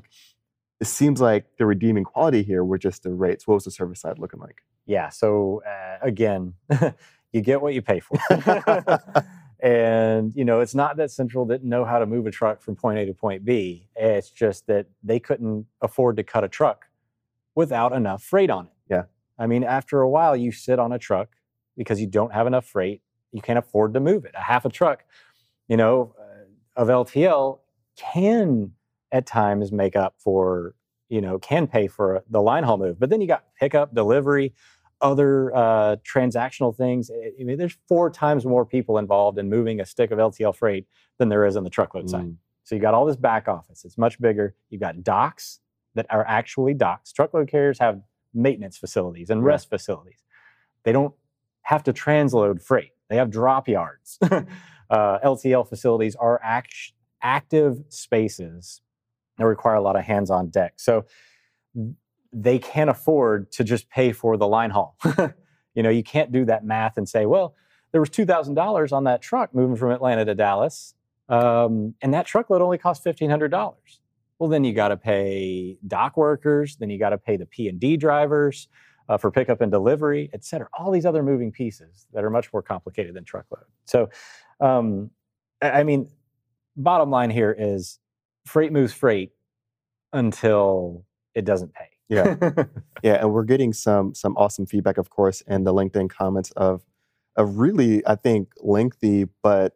it 0.81 0.87
seems 0.87 1.21
like 1.21 1.45
the 1.57 1.65
redeeming 1.67 2.03
quality 2.03 2.41
here 2.41 2.65
were 2.65 2.79
just 2.79 3.03
the 3.03 3.13
rates. 3.13 3.45
What 3.45 3.53
was 3.53 3.65
the 3.65 3.71
service 3.71 4.01
side 4.01 4.17
looking 4.17 4.39
like? 4.39 4.63
Yeah. 4.87 5.09
So 5.09 5.61
uh, 5.63 5.97
again, 6.01 6.55
you 7.31 7.41
get 7.41 7.61
what 7.61 7.75
you 7.75 7.83
pay 7.83 7.99
for. 7.99 8.17
and 9.63 10.33
you 10.35 10.43
know, 10.43 10.59
it's 10.59 10.73
not 10.73 10.97
that 10.97 11.11
Central 11.11 11.45
didn't 11.45 11.69
know 11.69 11.85
how 11.85 11.99
to 11.99 12.07
move 12.07 12.25
a 12.25 12.31
truck 12.31 12.63
from 12.63 12.75
point 12.75 12.97
A 12.97 13.05
to 13.05 13.13
point 13.13 13.45
B. 13.45 13.89
It's 13.95 14.31
just 14.31 14.65
that 14.67 14.87
they 15.03 15.19
couldn't 15.19 15.67
afford 15.81 16.17
to 16.17 16.23
cut 16.23 16.43
a 16.43 16.49
truck 16.49 16.87
without 17.53 17.93
enough 17.93 18.23
freight 18.23 18.49
on 18.49 18.65
it. 18.65 18.71
I 19.41 19.47
mean, 19.47 19.63
after 19.63 20.01
a 20.01 20.09
while, 20.09 20.35
you 20.35 20.51
sit 20.51 20.77
on 20.77 20.91
a 20.91 20.99
truck 20.99 21.29
because 21.75 21.99
you 21.99 22.07
don't 22.07 22.31
have 22.31 22.45
enough 22.45 22.65
freight. 22.65 23.01
You 23.31 23.41
can't 23.41 23.57
afford 23.57 23.93
to 23.95 23.99
move 23.99 24.23
it. 24.25 24.33
A 24.35 24.41
half 24.41 24.65
a 24.65 24.69
truck, 24.69 25.03
you 25.67 25.77
know, 25.77 26.13
uh, 26.19 26.81
of 26.81 26.87
LTL 26.89 27.59
can 27.97 28.73
at 29.11 29.25
times 29.25 29.71
make 29.71 29.95
up 29.95 30.13
for, 30.17 30.75
you 31.09 31.21
know, 31.21 31.39
can 31.39 31.65
pay 31.65 31.87
for 31.87 32.23
the 32.29 32.41
line 32.41 32.63
haul 32.63 32.77
move. 32.77 32.99
But 32.99 33.09
then 33.09 33.19
you 33.19 33.27
got 33.27 33.45
pickup, 33.59 33.95
delivery, 33.95 34.53
other 35.01 35.53
uh, 35.55 35.95
transactional 36.07 36.75
things. 36.75 37.09
I 37.09 37.43
mean, 37.43 37.57
there's 37.57 37.77
four 37.87 38.11
times 38.11 38.45
more 38.45 38.65
people 38.65 38.99
involved 38.99 39.39
in 39.39 39.49
moving 39.49 39.81
a 39.81 39.85
stick 39.85 40.11
of 40.11 40.19
LTL 40.19 40.55
freight 40.55 40.85
than 41.17 41.29
there 41.29 41.45
is 41.45 41.57
on 41.57 41.63
the 41.63 41.69
truckload 41.71 42.09
side. 42.09 42.25
Mm, 42.25 42.35
So 42.63 42.75
you 42.75 42.81
got 42.81 42.93
all 42.93 43.05
this 43.05 43.15
back 43.15 43.47
office. 43.47 43.83
It's 43.85 43.97
much 43.97 44.21
bigger. 44.21 44.55
You've 44.69 44.81
got 44.81 45.03
docks 45.03 45.59
that 45.95 46.05
are 46.11 46.25
actually 46.27 46.75
docks. 46.75 47.11
Truckload 47.11 47.47
carriers 47.49 47.79
have 47.79 48.01
maintenance 48.33 48.77
facilities 48.77 49.29
and 49.29 49.41
Yeah. 49.41 49.47
rest 49.47 49.69
facilities. 49.69 50.23
They 50.83 50.91
don't 50.91 51.13
have 51.63 51.83
to 51.83 51.93
transload 51.93 52.61
freight. 52.61 52.91
They 53.09 53.17
have 53.17 53.29
drop 53.29 53.67
yards. 53.67 54.17
uh, 54.21 54.43
LTL 55.23 55.67
facilities 55.67 56.15
are 56.15 56.39
act- 56.43 56.93
active 57.21 57.83
spaces 57.89 58.81
that 59.37 59.45
require 59.45 59.75
a 59.75 59.81
lot 59.81 59.95
of 59.95 60.03
hands-on 60.03 60.49
deck. 60.49 60.73
So 60.77 61.05
they 62.33 62.59
can't 62.59 62.89
afford 62.89 63.51
to 63.53 63.63
just 63.63 63.89
pay 63.89 64.11
for 64.11 64.37
the 64.37 64.47
line 64.47 64.71
haul. 64.71 64.97
you 65.73 65.83
know, 65.83 65.89
you 65.89 66.03
can't 66.03 66.31
do 66.31 66.45
that 66.45 66.65
math 66.65 66.97
and 66.97 67.07
say, 67.07 67.25
well, 67.25 67.55
there 67.91 68.01
was 68.01 68.09
two 68.09 68.25
thousand 68.25 68.55
dollars 68.55 68.91
on 68.91 69.03
that 69.05 69.21
truck 69.21 69.53
moving 69.53 69.75
from 69.75 69.91
Atlanta 69.91 70.23
to 70.25 70.33
Dallas, 70.35 70.93
um, 71.27 71.93
and 72.01 72.13
that 72.13 72.25
truckload 72.25 72.61
only 72.61 72.77
cost 72.77 73.03
fifteen 73.03 73.29
hundred 73.29 73.51
dollars. 73.51 73.99
Well, 74.41 74.49
then 74.49 74.63
you 74.63 74.73
got 74.73 74.87
to 74.87 74.97
pay 74.97 75.77
dock 75.85 76.17
workers, 76.17 76.75
then 76.77 76.89
you 76.89 76.97
got 76.97 77.11
to 77.11 77.19
pay 77.19 77.37
the 77.37 77.45
P 77.45 77.67
and 77.67 77.79
D 77.79 77.95
drivers 77.95 78.67
uh, 79.07 79.15
for 79.15 79.29
pickup 79.29 79.61
and 79.61 79.71
delivery, 79.71 80.31
et 80.33 80.43
cetera. 80.43 80.67
All 80.73 80.89
these 80.89 81.05
other 81.05 81.21
moving 81.21 81.51
pieces 81.51 82.07
that 82.11 82.23
are 82.23 82.31
much 82.31 82.51
more 82.51 82.63
complicated 82.63 83.13
than 83.13 83.23
truckload. 83.23 83.65
So, 83.85 84.09
um, 84.59 85.11
I 85.61 85.83
mean, 85.83 86.09
bottom 86.75 87.11
line 87.11 87.29
here 87.29 87.55
is 87.55 87.99
freight 88.47 88.71
moves 88.71 88.93
freight 88.93 89.29
until 90.11 91.05
it 91.35 91.45
doesn't 91.45 91.75
pay. 91.75 91.89
Yeah. 92.09 92.35
Yeah, 93.03 93.19
and 93.21 93.31
we're 93.31 93.43
getting 93.43 93.73
some 93.73 94.15
some 94.15 94.35
awesome 94.37 94.65
feedback, 94.65 94.97
of 94.97 95.11
course, 95.11 95.41
in 95.41 95.65
the 95.65 95.73
LinkedIn 95.73 96.09
comments 96.09 96.49
of 96.51 96.83
a 97.35 97.45
really, 97.45 98.05
I 98.07 98.15
think, 98.15 98.49
lengthy 98.59 99.27
but 99.43 99.75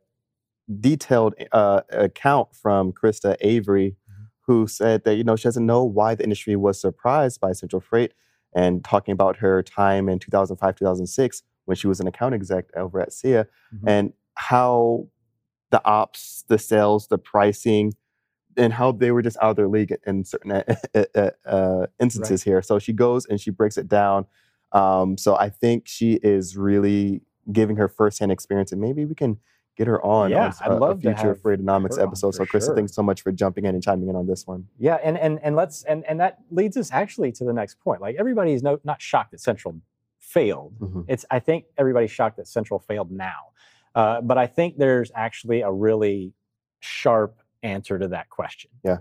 detailed 0.80 1.36
uh, 1.52 1.82
account 1.90 2.56
from 2.56 2.94
Krista 2.94 3.36
Avery, 3.42 3.96
who 4.48 4.68
said 4.68 5.04
that 5.06 5.16
you 5.16 5.24
know 5.24 5.36
she 5.36 5.44
doesn't 5.44 5.66
know 5.66 5.84
why 5.84 6.16
the 6.16 6.24
industry 6.24 6.56
was 6.56 6.80
surprised 6.80 7.40
by 7.40 7.52
Central 7.52 7.80
Freight, 7.80 8.14
and 8.56 8.84
talking 8.84 9.12
about 9.12 9.38
her 9.38 9.62
time 9.64 10.08
in 10.10 10.20
2005 10.20 10.76
2006 10.76 11.44
when 11.66 11.76
she 11.76 11.88
was 11.88 12.00
an 12.00 12.08
account 12.08 12.34
exec 12.36 12.66
over 12.76 13.00
at 13.02 13.12
Saia, 13.12 13.46
Mhm. 13.74 13.88
and 13.88 14.14
how 14.36 15.08
the 15.72 15.84
ops, 15.86 16.44
the 16.48 16.58
sales, 16.60 17.08
the 17.08 17.18
pricing, 17.18 17.94
and 18.56 18.72
how 18.74 18.92
they 18.92 19.12
were 19.12 19.22
just 19.22 19.38
out 19.42 19.50
of 19.50 19.56
their 19.56 19.68
league 19.68 19.96
in 20.06 20.24
certain 20.24 20.52
uh, 20.52 21.30
uh, 21.46 21.88
instances 22.00 22.44
here. 22.44 22.62
So 22.62 22.80
she 22.80 22.94
goes 22.94 23.26
and 23.26 23.42
she 23.42 23.50
breaks 23.52 23.78
it 23.78 23.88
down. 23.88 24.26
Um, 24.72 25.18
so 25.18 25.36
I 25.36 25.50
think 25.50 25.88
she 25.88 26.14
is 26.22 26.56
really 26.56 27.22
giving 27.52 27.76
her 27.78 27.88
firsthand 27.88 28.32
experience, 28.32 28.72
and 28.72 28.80
maybe 28.82 29.06
we 29.06 29.16
can 29.16 29.40
get 29.76 29.88
her 29.88 30.04
on 30.06 30.30
Yeah, 30.32 30.52
on 30.64 30.72
a- 30.72 30.80
love 30.80 30.98
a 31.00 31.02
future 31.02 31.28
her 31.30 31.36
episode. 31.98 32.36
So 32.36 32.46
Krista, 32.46 32.66
sure. 32.68 32.76
thanks 32.76 32.94
so 32.94 33.04
much 33.04 33.22
for 33.22 33.32
jumping 33.32 33.66
in 33.66 33.76
and 33.76 33.84
chiming 33.84 34.10
in 34.10 34.16
on 34.16 34.28
this 34.28 34.48
one. 34.48 34.68
Yeah, 34.78 34.96
and 35.04 35.18
and 35.18 35.40
and 35.44 35.56
let's 35.56 35.84
and 35.84 36.06
and 36.06 36.20
that 36.20 36.40
leads 36.52 36.78
us 36.78 36.92
actually 36.92 37.32
to 37.34 37.44
the 37.44 37.54
next 37.54 37.80
point. 37.80 38.02
Like 38.02 38.16
everybody's 38.18 38.64
no, 38.64 38.80
not 38.84 39.02
shocked 39.02 39.32
that 39.32 39.40
Central 39.42 39.76
failed. 40.20 40.74
Mhm. 40.80 41.06
It's 41.08 41.26
I 41.30 41.40
think 41.40 41.66
everybody's 41.78 42.12
shocked 42.12 42.38
that 42.38 42.48
Central 42.48 42.80
failed 42.80 43.12
now, 43.12 43.52
uh, 43.94 44.22
but 44.22 44.38
I 44.38 44.48
think 44.48 44.78
there's 44.78 45.12
actually 45.16 45.62
a 45.62 45.72
really 45.72 46.34
sharp 46.80 47.38
answer 47.64 47.98
to 48.00 48.08
that 48.10 48.30
question. 48.30 48.72
Yeah. 48.84 48.98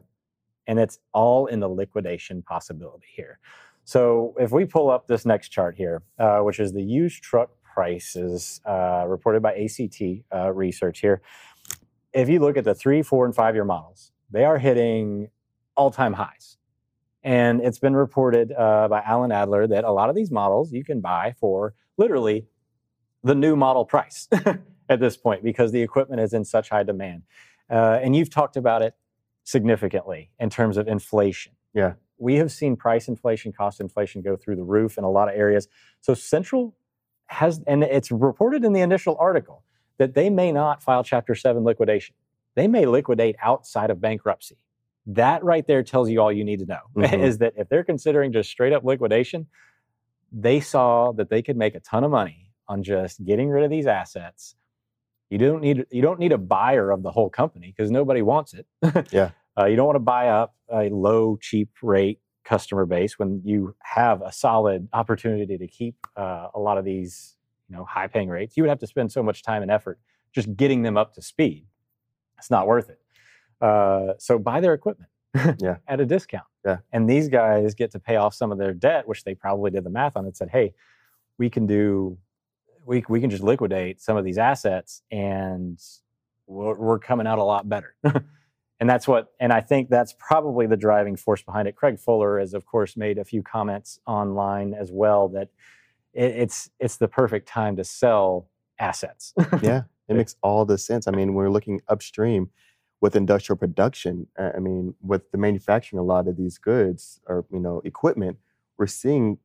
and 0.66 0.78
it's 0.78 0.98
all 1.12 1.44
in 1.44 1.60
the 1.60 1.68
liquidation 1.68 2.40
possibility 2.40 3.04
here. 3.14 3.38
So 3.84 4.34
if 4.40 4.50
we 4.50 4.64
pull 4.64 4.88
up 4.88 5.06
this 5.06 5.26
next 5.26 5.50
chart 5.50 5.76
here, 5.76 6.02
uh, 6.18 6.38
which 6.38 6.58
is 6.58 6.72
the 6.72 6.82
used 6.82 7.22
truck 7.22 7.50
prices 7.74 8.60
uh, 8.64 9.04
reported 9.08 9.42
by 9.42 9.54
ACT 9.54 10.00
uh, 10.32 10.52
research 10.52 11.00
here, 11.00 11.20
if 12.12 12.28
you 12.28 12.38
look 12.38 12.56
at 12.56 12.64
the 12.64 12.74
three, 12.74 13.02
four, 13.02 13.26
and 13.26 13.34
five 13.34 13.54
year 13.54 13.64
models, 13.64 14.12
they 14.30 14.44
are 14.44 14.58
hitting 14.58 15.28
all 15.76 15.90
time 15.90 16.12
highs. 16.12 16.56
And 17.24 17.60
it's 17.60 17.78
been 17.78 17.96
reported 17.96 18.52
uh, 18.52 18.86
by 18.88 19.00
Alan 19.00 19.32
Adler 19.32 19.66
that 19.66 19.84
a 19.84 19.90
lot 19.90 20.08
of 20.08 20.14
these 20.14 20.30
models 20.30 20.72
you 20.72 20.84
can 20.84 21.00
buy 21.00 21.34
for 21.38 21.74
literally 21.96 22.46
the 23.24 23.34
new 23.34 23.56
model 23.56 23.84
price 23.84 24.28
at 24.88 25.00
this 25.00 25.16
point 25.16 25.42
because 25.42 25.72
the 25.72 25.82
equipment 25.82 26.20
is 26.20 26.32
in 26.32 26.44
such 26.44 26.68
high 26.68 26.82
demand. 26.82 27.22
Uh, 27.68 27.98
and 28.02 28.14
you've 28.14 28.30
talked 28.30 28.56
about 28.56 28.82
it 28.82 28.94
significantly 29.42 30.30
in 30.38 30.50
terms 30.50 30.76
of 30.76 30.86
inflation. 30.86 31.52
Yeah. 31.72 31.94
We 32.18 32.36
have 32.36 32.52
seen 32.52 32.76
price 32.76 33.08
inflation, 33.08 33.52
cost 33.52 33.80
inflation 33.80 34.22
go 34.22 34.36
through 34.36 34.56
the 34.56 34.62
roof 34.62 34.98
in 34.98 35.04
a 35.04 35.10
lot 35.10 35.28
of 35.28 35.34
areas. 35.34 35.66
So 36.00 36.14
Central 36.14 36.76
has, 37.26 37.60
and 37.66 37.82
it's 37.82 38.10
reported 38.10 38.64
in 38.64 38.72
the 38.72 38.80
initial 38.80 39.16
article 39.18 39.62
that 39.98 40.14
they 40.14 40.30
may 40.30 40.52
not 40.52 40.82
file 40.82 41.04
Chapter 41.04 41.34
7 41.34 41.62
liquidation. 41.64 42.14
They 42.54 42.68
may 42.68 42.86
liquidate 42.86 43.36
outside 43.42 43.90
of 43.90 44.00
bankruptcy. 44.00 44.56
That 45.06 45.44
right 45.44 45.66
there 45.66 45.82
tells 45.82 46.08
you 46.10 46.20
all 46.20 46.32
you 46.32 46.44
need 46.44 46.60
to 46.60 46.66
know 46.66 46.80
Mhm. 46.96 47.22
is 47.22 47.38
that 47.38 47.54
if 47.56 47.68
they're 47.68 47.84
considering 47.84 48.32
just 48.32 48.50
straight 48.50 48.72
up 48.72 48.84
liquidation, 48.84 49.46
they 50.32 50.60
saw 50.60 51.12
that 51.12 51.30
they 51.30 51.42
could 51.42 51.56
make 51.56 51.74
a 51.74 51.80
ton 51.80 52.04
of 52.04 52.10
money 52.10 52.50
on 52.68 52.82
just 52.82 53.24
getting 53.24 53.48
rid 53.50 53.64
of 53.64 53.70
these 53.70 53.86
assets. 53.86 54.56
You 55.30 55.38
don't 55.38 55.60
need 55.60 55.86
you 55.90 56.02
don't 56.02 56.18
need 56.18 56.32
a 56.32 56.38
buyer 56.38 56.90
of 56.90 57.02
the 57.02 57.10
whole 57.10 57.28
company 57.30 57.72
because 57.76 57.90
nobody 57.90 58.22
wants 58.22 58.54
it. 58.54 58.66
Yeah. 59.12 59.30
Uh, 59.58 59.66
you 59.66 59.76
don't 59.76 59.86
want 59.86 59.96
to 59.96 60.00
buy 60.00 60.28
up 60.28 60.54
a 60.72 60.88
low, 60.88 61.36
cheap 61.40 61.68
rate 61.82 62.18
customer 62.44 62.84
base 62.86 63.18
when 63.18 63.40
you 63.44 63.74
have 63.82 64.20
a 64.22 64.30
solid 64.32 64.88
opportunity 64.92 65.56
to 65.58 65.66
keep 65.66 65.96
uh, 66.16 66.48
a 66.54 66.60
lot 66.60 66.78
of 66.78 66.84
these, 66.84 67.36
you 67.68 67.76
know, 67.76 67.84
high-paying 67.84 68.28
rates. 68.28 68.56
You 68.56 68.62
would 68.62 68.70
have 68.70 68.78
to 68.80 68.86
spend 68.86 69.10
so 69.10 69.22
much 69.22 69.42
time 69.42 69.62
and 69.62 69.70
effort 69.70 69.98
just 70.34 70.54
getting 70.56 70.82
them 70.82 70.96
up 70.96 71.14
to 71.14 71.22
speed. 71.22 71.66
It's 72.38 72.50
not 72.50 72.66
worth 72.66 72.90
it. 72.90 73.00
Uh, 73.60 74.14
so 74.18 74.38
buy 74.38 74.60
their 74.60 74.74
equipment 74.74 75.10
Yeah. 75.60 75.76
at 75.88 76.00
a 76.00 76.04
discount. 76.06 76.44
Yeah. 76.64 76.78
And 76.92 77.08
these 77.08 77.28
guys 77.28 77.74
get 77.74 77.90
to 77.92 77.98
pay 77.98 78.16
off 78.16 78.34
some 78.34 78.52
of 78.52 78.58
their 78.58 78.74
debt, 78.74 79.06
which 79.08 79.24
they 79.24 79.34
probably 79.34 79.70
did 79.70 79.84
the 79.84 79.90
math 79.90 80.16
on 80.16 80.24
and 80.26 80.36
said, 80.36 80.50
hey, 80.50 80.74
we 81.38 81.48
can 81.48 81.66
do, 81.66 82.18
we, 82.84 83.04
we 83.08 83.20
can 83.20 83.30
just 83.30 83.42
liquidate 83.42 84.00
some 84.00 84.16
of 84.16 84.24
these 84.24 84.38
assets 84.38 85.02
and 85.10 85.80
we're, 86.46 86.74
we're 86.76 86.98
coming 86.98 87.26
out 87.26 87.38
a 87.38 87.44
lot 87.44 87.68
better. 87.68 87.94
and 88.84 88.90
that's 88.90 89.08
what 89.08 89.32
and 89.40 89.50
i 89.50 89.62
think 89.62 89.88
that's 89.88 90.14
probably 90.18 90.66
the 90.66 90.76
driving 90.76 91.16
force 91.16 91.40
behind 91.40 91.66
it. 91.66 91.74
Craig 91.74 91.98
fuller 91.98 92.38
has 92.38 92.52
of 92.52 92.66
course 92.66 92.98
made 92.98 93.16
a 93.16 93.24
few 93.24 93.42
comments 93.42 93.98
online 94.06 94.74
as 94.74 94.92
well 94.92 95.26
that 95.28 95.48
it, 96.12 96.32
it's 96.42 96.68
it's 96.78 96.98
the 96.98 97.08
perfect 97.08 97.48
time 97.48 97.76
to 97.76 97.84
sell 97.84 98.46
assets. 98.78 99.32
Yeah 99.62 99.84
it 100.06 100.16
makes 100.16 100.36
all 100.42 100.66
the 100.66 100.76
sense. 100.76 101.08
I 101.08 101.12
mean 101.12 101.32
we're 101.32 101.48
looking 101.48 101.80
upstream 101.88 102.50
with 103.00 103.16
industrial 103.16 103.56
production. 103.56 104.26
Uh, 104.38 104.50
i 104.54 104.58
mean 104.58 104.94
with 105.00 105.30
the 105.30 105.38
manufacturing 105.38 105.98
a 105.98 106.04
lot 106.04 106.28
of 106.28 106.36
these 106.36 106.58
goods 106.58 107.20
or 107.26 107.46
you 107.50 107.60
know 107.60 107.80
equipment 107.86 108.36
we're 108.76 108.86
seeing 108.86 109.38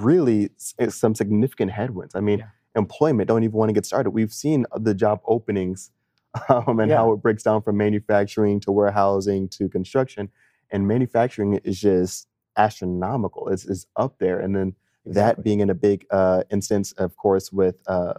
really 0.00 0.50
eh, 0.80 0.88
some 0.88 1.14
significant 1.14 1.70
headwinds. 1.70 2.16
I 2.16 2.20
mean 2.20 2.40
yeah. 2.40 2.46
employment 2.74 3.28
don't 3.28 3.44
even 3.44 3.56
want 3.56 3.68
to 3.68 3.74
get 3.74 3.86
started. 3.86 4.10
We've 4.10 4.32
seen 4.32 4.66
the 4.74 4.92
job 4.92 5.20
openings 5.24 5.92
um, 6.48 6.80
and 6.80 6.90
yeah. 6.90 6.96
how 6.96 7.12
it 7.12 7.16
breaks 7.16 7.42
down 7.42 7.62
from 7.62 7.76
manufacturing 7.76 8.60
to 8.60 8.72
warehousing 8.72 9.48
to 9.50 9.68
construction. 9.68 10.30
And 10.70 10.88
manufacturing 10.88 11.54
is 11.64 11.80
just 11.80 12.28
astronomical. 12.56 13.48
It's, 13.48 13.66
it's 13.66 13.86
up 13.96 14.18
there. 14.18 14.40
And 14.40 14.56
then 14.56 14.74
exactly. 15.04 15.12
that 15.12 15.44
being 15.44 15.60
in 15.60 15.70
a 15.70 15.74
big 15.74 16.06
uh, 16.10 16.44
instance, 16.50 16.92
of 16.92 17.16
course, 17.16 17.52
with 17.52 17.76
uh, 17.86 18.14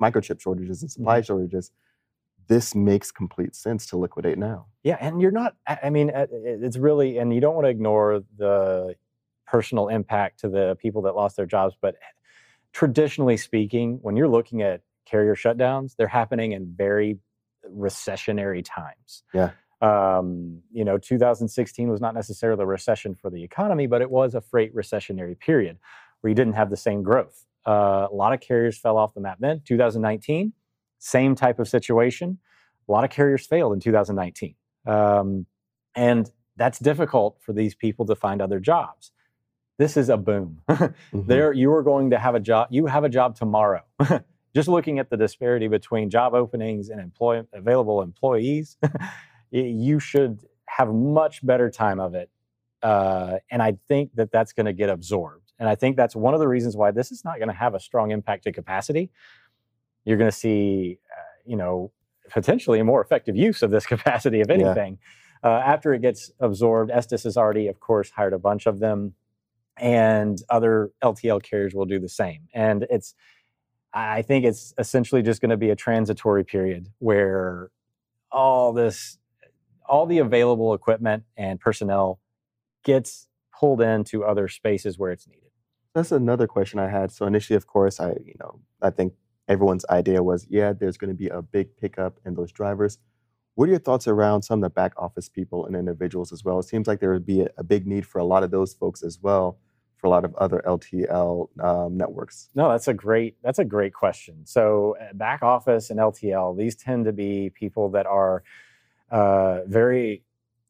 microchip 0.00 0.40
shortages 0.40 0.82
and 0.82 0.90
supply 0.90 1.18
mm-hmm. 1.18 1.26
shortages, 1.26 1.72
this 2.46 2.74
makes 2.74 3.10
complete 3.10 3.54
sense 3.54 3.86
to 3.86 3.96
liquidate 3.98 4.38
now. 4.38 4.66
Yeah, 4.82 4.96
and 5.00 5.20
you're 5.20 5.30
not. 5.30 5.56
I 5.66 5.90
mean, 5.90 6.10
uh, 6.10 6.26
it's 6.30 6.78
really, 6.78 7.18
and 7.18 7.32
you 7.34 7.40
don't 7.40 7.54
want 7.54 7.66
to 7.66 7.70
ignore 7.70 8.22
the 8.38 8.94
personal 9.46 9.88
impact 9.88 10.40
to 10.40 10.48
the 10.48 10.76
people 10.80 11.02
that 11.02 11.14
lost 11.14 11.36
their 11.36 11.46
jobs. 11.46 11.74
But 11.80 11.96
traditionally 12.72 13.36
speaking, 13.36 13.98
when 14.02 14.16
you're 14.16 14.28
looking 14.28 14.62
at 14.62 14.80
carrier 15.04 15.34
shutdowns, 15.34 15.94
they're 15.96 16.08
happening 16.08 16.52
in 16.52 16.72
very 16.76 17.18
recessionary 17.74 18.64
times. 18.64 19.22
Yeah. 19.32 19.50
Um, 19.80 20.62
you 20.72 20.84
know, 20.84 20.98
2016 20.98 21.88
was 21.88 22.00
not 22.00 22.14
necessarily 22.14 22.62
a 22.62 22.66
recession 22.66 23.14
for 23.14 23.30
the 23.30 23.44
economy, 23.44 23.86
but 23.86 24.02
it 24.02 24.10
was 24.10 24.34
a 24.34 24.40
freight 24.40 24.74
recessionary 24.74 25.38
period 25.38 25.78
where 26.20 26.28
you 26.28 26.34
didn't 26.34 26.54
have 26.54 26.70
the 26.70 26.76
same 26.76 27.02
growth. 27.02 27.46
Uh, 27.66 28.08
a 28.10 28.14
lot 28.14 28.32
of 28.32 28.40
carriers 28.40 28.78
fell 28.78 28.96
off 28.96 29.14
the 29.14 29.20
map 29.20 29.38
then. 29.40 29.60
2019, 29.64 30.52
same 30.98 31.34
type 31.34 31.58
of 31.58 31.68
situation. 31.68 32.38
A 32.88 32.92
lot 32.92 33.04
of 33.04 33.10
carriers 33.10 33.46
failed 33.46 33.72
in 33.72 33.80
2019. 33.80 34.54
Um, 34.86 35.46
and 35.94 36.30
that's 36.56 36.78
difficult 36.78 37.38
for 37.40 37.52
these 37.52 37.74
people 37.74 38.06
to 38.06 38.16
find 38.16 38.40
other 38.40 38.58
jobs. 38.58 39.12
This 39.78 39.96
is 39.96 40.08
a 40.08 40.16
boom. 40.16 40.62
mm-hmm. 40.68 41.26
There, 41.26 41.52
you 41.52 41.72
are 41.72 41.82
going 41.82 42.10
to 42.10 42.18
have 42.18 42.34
a 42.34 42.40
job. 42.40 42.68
You 42.70 42.86
have 42.86 43.04
a 43.04 43.08
job 43.08 43.36
tomorrow. 43.36 43.82
just 44.54 44.68
looking 44.68 44.98
at 44.98 45.10
the 45.10 45.16
disparity 45.16 45.68
between 45.68 46.10
job 46.10 46.34
openings 46.34 46.88
and 46.88 47.00
employ- 47.00 47.44
available 47.52 48.02
employees, 48.02 48.76
you 49.50 50.00
should 50.00 50.40
have 50.66 50.92
much 50.92 51.44
better 51.44 51.70
time 51.70 52.00
of 52.00 52.14
it. 52.14 52.30
Uh, 52.82 53.38
and 53.50 53.62
I 53.62 53.76
think 53.88 54.14
that 54.14 54.30
that's 54.30 54.52
going 54.52 54.66
to 54.66 54.72
get 54.72 54.88
absorbed. 54.88 55.52
And 55.58 55.68
I 55.68 55.74
think 55.74 55.96
that's 55.96 56.14
one 56.14 56.34
of 56.34 56.40
the 56.40 56.48
reasons 56.48 56.76
why 56.76 56.92
this 56.92 57.10
is 57.10 57.24
not 57.24 57.38
going 57.38 57.48
to 57.48 57.54
have 57.54 57.74
a 57.74 57.80
strong 57.80 58.12
impact 58.12 58.44
to 58.44 58.52
capacity. 58.52 59.10
You're 60.04 60.16
going 60.16 60.30
to 60.30 60.36
see, 60.36 60.98
uh, 61.10 61.22
you 61.44 61.56
know, 61.56 61.90
potentially 62.30 62.78
a 62.78 62.84
more 62.84 63.00
effective 63.00 63.36
use 63.36 63.62
of 63.62 63.70
this 63.70 63.86
capacity, 63.94 64.40
if 64.40 64.50
anything. 64.50 64.98
Yeah. 65.42 65.50
Uh, 65.50 65.62
after 65.64 65.92
it 65.94 66.02
gets 66.02 66.30
absorbed, 66.40 66.90
Estes 66.90 67.24
has 67.24 67.36
already, 67.36 67.68
of 67.68 67.80
course, 67.80 68.10
hired 68.10 68.32
a 68.32 68.38
bunch 68.38 68.66
of 68.66 68.80
them, 68.80 69.14
and 69.76 70.42
other 70.50 70.90
LTL 71.02 71.42
carriers 71.42 71.74
will 71.74 71.84
do 71.84 72.00
the 72.00 72.08
same. 72.08 72.48
And 72.52 72.86
it's 72.90 73.14
I 73.92 74.22
think 74.22 74.44
it's 74.44 74.74
essentially 74.78 75.22
just 75.22 75.40
going 75.40 75.50
to 75.50 75.56
be 75.56 75.70
a 75.70 75.76
transitory 75.76 76.44
period 76.44 76.88
where 76.98 77.70
all 78.30 78.72
this, 78.72 79.18
all 79.86 80.06
the 80.06 80.18
available 80.18 80.74
equipment 80.74 81.24
and 81.36 81.58
personnel 81.58 82.20
gets 82.84 83.28
pulled 83.58 83.80
into 83.80 84.24
other 84.24 84.48
spaces 84.48 84.98
where 84.98 85.10
it's 85.10 85.26
needed. 85.26 85.50
That's 85.94 86.12
another 86.12 86.46
question 86.46 86.78
I 86.78 86.88
had. 86.88 87.10
So 87.10 87.26
initially, 87.26 87.56
of 87.56 87.66
course, 87.66 87.98
I 87.98 88.10
you 88.24 88.34
know 88.38 88.60
I 88.80 88.90
think 88.90 89.14
everyone's 89.48 89.84
idea 89.90 90.22
was 90.22 90.46
yeah, 90.48 90.72
there's 90.72 90.96
going 90.96 91.10
to 91.10 91.16
be 91.16 91.28
a 91.28 91.42
big 91.42 91.76
pickup 91.76 92.20
in 92.24 92.34
those 92.34 92.52
drivers. 92.52 92.98
What 93.54 93.68
are 93.68 93.72
your 93.72 93.80
thoughts 93.80 94.06
around 94.06 94.42
some 94.42 94.60
of 94.60 94.62
the 94.62 94.70
back 94.70 94.92
office 94.96 95.28
people 95.28 95.66
and 95.66 95.74
individuals 95.74 96.32
as 96.32 96.44
well? 96.44 96.60
It 96.60 96.64
seems 96.64 96.86
like 96.86 97.00
there 97.00 97.12
would 97.12 97.26
be 97.26 97.40
a, 97.40 97.48
a 97.58 97.64
big 97.64 97.86
need 97.86 98.06
for 98.06 98.20
a 98.20 98.24
lot 98.24 98.44
of 98.44 98.52
those 98.52 98.74
folks 98.74 99.02
as 99.02 99.18
well 99.20 99.58
for 99.98 100.06
a 100.06 100.10
lot 100.10 100.24
of 100.24 100.34
other 100.36 100.62
LTL 100.66 101.48
um, 101.60 101.96
networks? 101.96 102.48
No, 102.54 102.70
that's 102.70 102.88
a 102.88 102.94
great 102.94 103.36
that's 103.42 103.58
a 103.58 103.64
great 103.64 103.92
question. 103.92 104.46
So 104.46 104.96
uh, 105.00 105.12
back 105.12 105.42
office 105.42 105.90
and 105.90 105.98
LTL, 105.98 106.56
these 106.56 106.76
tend 106.76 107.04
to 107.04 107.12
be 107.12 107.50
people 107.50 107.90
that 107.90 108.06
are 108.06 108.42
uh, 109.10 109.64
very 109.66 110.22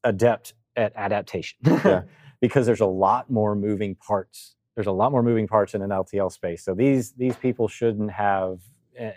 adept 0.05 0.55
at 0.77 0.93
adaptation. 0.97 1.59
Yeah. 1.65 2.03
because 2.41 2.67
there's 2.67 2.81
a 2.81 2.87
lot 2.87 3.31
more 3.31 3.55
moving 3.55 3.95
parts. 3.97 4.55
There's 4.75 4.87
a 4.87 4.93
lot 4.93 5.11
more 5.11 5.23
moving 5.23 5.49
parts 5.49 5.75
in 5.75 5.83
an 5.83 5.91
LTL 5.91 6.31
space. 6.31 6.65
So 6.65 6.75
these 6.75 7.13
these 7.13 7.37
people 7.37 7.69
shouldn't 7.69 8.13
have 8.13 8.61
uh, 8.99 9.11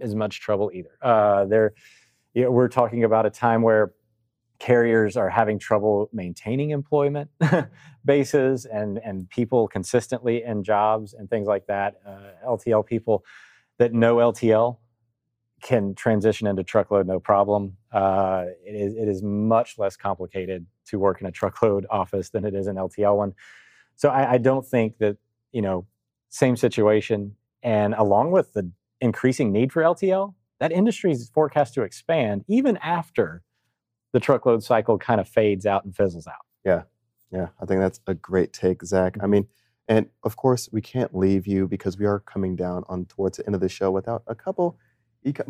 as 0.00 0.14
much 0.14 0.40
trouble 0.40 0.70
either. 0.72 0.96
Uh, 1.00 1.44
they're 1.46 1.74
you 2.34 2.44
know, 2.44 2.50
we're 2.50 2.68
talking 2.68 3.04
about 3.04 3.26
a 3.26 3.30
time 3.30 3.62
where 3.62 3.92
carriers 4.62 5.16
are 5.16 5.28
having 5.28 5.58
trouble 5.58 6.08
maintaining 6.12 6.70
employment 6.70 7.28
bases 8.04 8.64
and, 8.64 9.00
and 9.04 9.28
people 9.28 9.66
consistently 9.66 10.44
in 10.44 10.62
jobs 10.62 11.14
and 11.14 11.28
things 11.28 11.48
like 11.48 11.66
that. 11.66 11.96
Uh, 12.06 12.46
LTL 12.46 12.86
people 12.86 13.24
that 13.78 13.92
know 13.92 14.16
LTL 14.16 14.76
can 15.62 15.96
transition 15.96 16.46
into 16.46 16.62
truckload 16.62 17.08
no 17.08 17.18
problem. 17.18 17.76
Uh, 17.90 18.44
it, 18.64 18.76
is, 18.76 18.94
it 18.94 19.08
is 19.08 19.20
much 19.20 19.78
less 19.78 19.96
complicated 19.96 20.64
to 20.86 20.96
work 20.96 21.20
in 21.20 21.26
a 21.26 21.32
truckload 21.32 21.84
office 21.90 22.30
than 22.30 22.44
it 22.44 22.54
is 22.54 22.68
an 22.68 22.76
LTL 22.76 23.16
one. 23.16 23.34
So 23.96 24.10
I, 24.10 24.34
I 24.34 24.38
don't 24.38 24.64
think 24.64 24.98
that, 24.98 25.16
you 25.50 25.60
know, 25.60 25.86
same 26.28 26.56
situation. 26.56 27.34
And 27.64 27.94
along 27.94 28.30
with 28.30 28.52
the 28.52 28.70
increasing 29.00 29.50
need 29.50 29.72
for 29.72 29.82
LTL, 29.82 30.34
that 30.60 30.70
industry 30.70 31.10
is 31.10 31.28
forecast 31.34 31.74
to 31.74 31.82
expand 31.82 32.44
even 32.46 32.76
after 32.76 33.42
the 34.12 34.20
truckload 34.20 34.62
cycle 34.62 34.98
kind 34.98 35.20
of 35.20 35.28
fades 35.28 35.66
out 35.66 35.84
and 35.84 35.94
fizzles 35.94 36.26
out. 36.26 36.46
Yeah. 36.64 36.82
Yeah. 37.30 37.48
I 37.60 37.66
think 37.66 37.80
that's 37.80 38.00
a 38.06 38.14
great 38.14 38.52
take, 38.52 38.84
Zach. 38.84 39.16
I 39.22 39.26
mean, 39.26 39.46
and 39.88 40.06
of 40.22 40.36
course, 40.36 40.68
we 40.70 40.80
can't 40.80 41.14
leave 41.14 41.46
you 41.46 41.66
because 41.66 41.98
we 41.98 42.06
are 42.06 42.20
coming 42.20 42.54
down 42.56 42.84
on 42.88 43.06
towards 43.06 43.38
the 43.38 43.46
end 43.46 43.54
of 43.54 43.60
the 43.60 43.68
show 43.68 43.90
without 43.90 44.22
a 44.26 44.34
couple. 44.34 44.78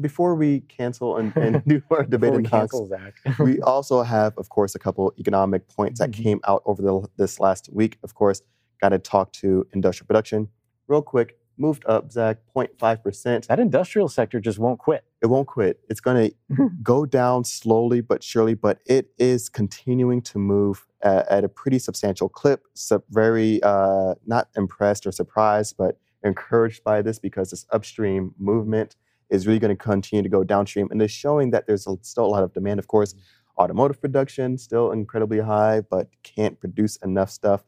Before 0.00 0.34
we 0.34 0.60
cancel 0.60 1.16
and, 1.16 1.34
and 1.36 1.64
do 1.66 1.82
our 1.90 2.04
debate 2.04 2.34
and 2.34 2.48
cancel, 2.48 2.86
Zach. 2.86 3.14
we 3.38 3.60
also 3.62 4.02
have, 4.02 4.36
of 4.36 4.48
course, 4.50 4.74
a 4.74 4.78
couple 4.78 5.12
economic 5.18 5.66
points 5.68 5.98
that 5.98 6.10
mm-hmm. 6.10 6.22
came 6.22 6.40
out 6.46 6.62
over 6.66 6.82
the, 6.82 7.08
this 7.16 7.40
last 7.40 7.70
week. 7.72 7.98
Of 8.02 8.14
course, 8.14 8.42
got 8.80 8.90
to 8.90 8.98
talk 8.98 9.32
to 9.34 9.66
industrial 9.72 10.06
production 10.06 10.48
real 10.88 11.02
quick 11.02 11.38
moved 11.58 11.84
up, 11.86 12.10
Zach, 12.12 12.38
0.5%. 12.54 13.46
That 13.46 13.60
industrial 13.60 14.08
sector 14.08 14.40
just 14.40 14.58
won't 14.58 14.78
quit. 14.78 15.04
It 15.20 15.26
won't 15.26 15.46
quit. 15.46 15.80
It's 15.88 16.00
going 16.00 16.32
to 16.56 16.70
go 16.82 17.06
down 17.06 17.44
slowly 17.44 18.00
but 18.00 18.22
surely, 18.22 18.54
but 18.54 18.80
it 18.86 19.10
is 19.18 19.48
continuing 19.48 20.22
to 20.22 20.38
move 20.38 20.86
at, 21.02 21.28
at 21.28 21.44
a 21.44 21.48
pretty 21.48 21.78
substantial 21.78 22.28
clip. 22.28 22.64
So 22.74 23.02
very 23.10 23.62
uh, 23.62 24.14
not 24.26 24.48
impressed 24.56 25.06
or 25.06 25.12
surprised, 25.12 25.76
but 25.76 25.98
encouraged 26.24 26.84
by 26.84 27.02
this 27.02 27.18
because 27.18 27.50
this 27.50 27.66
upstream 27.72 28.34
movement 28.38 28.96
is 29.30 29.46
really 29.46 29.58
going 29.58 29.76
to 29.76 29.82
continue 29.82 30.22
to 30.22 30.28
go 30.28 30.44
downstream 30.44 30.88
and 30.90 31.00
it's 31.00 31.12
showing 31.12 31.50
that 31.50 31.66
there's 31.66 31.86
still 32.02 32.24
a 32.24 32.26
lot 32.26 32.42
of 32.42 32.52
demand. 32.52 32.78
Of 32.78 32.86
course, 32.86 33.14
automotive 33.58 34.00
production 34.00 34.58
still 34.58 34.92
incredibly 34.92 35.40
high, 35.40 35.80
but 35.80 36.08
can't 36.22 36.58
produce 36.60 36.96
enough 36.96 37.30
stuff 37.30 37.64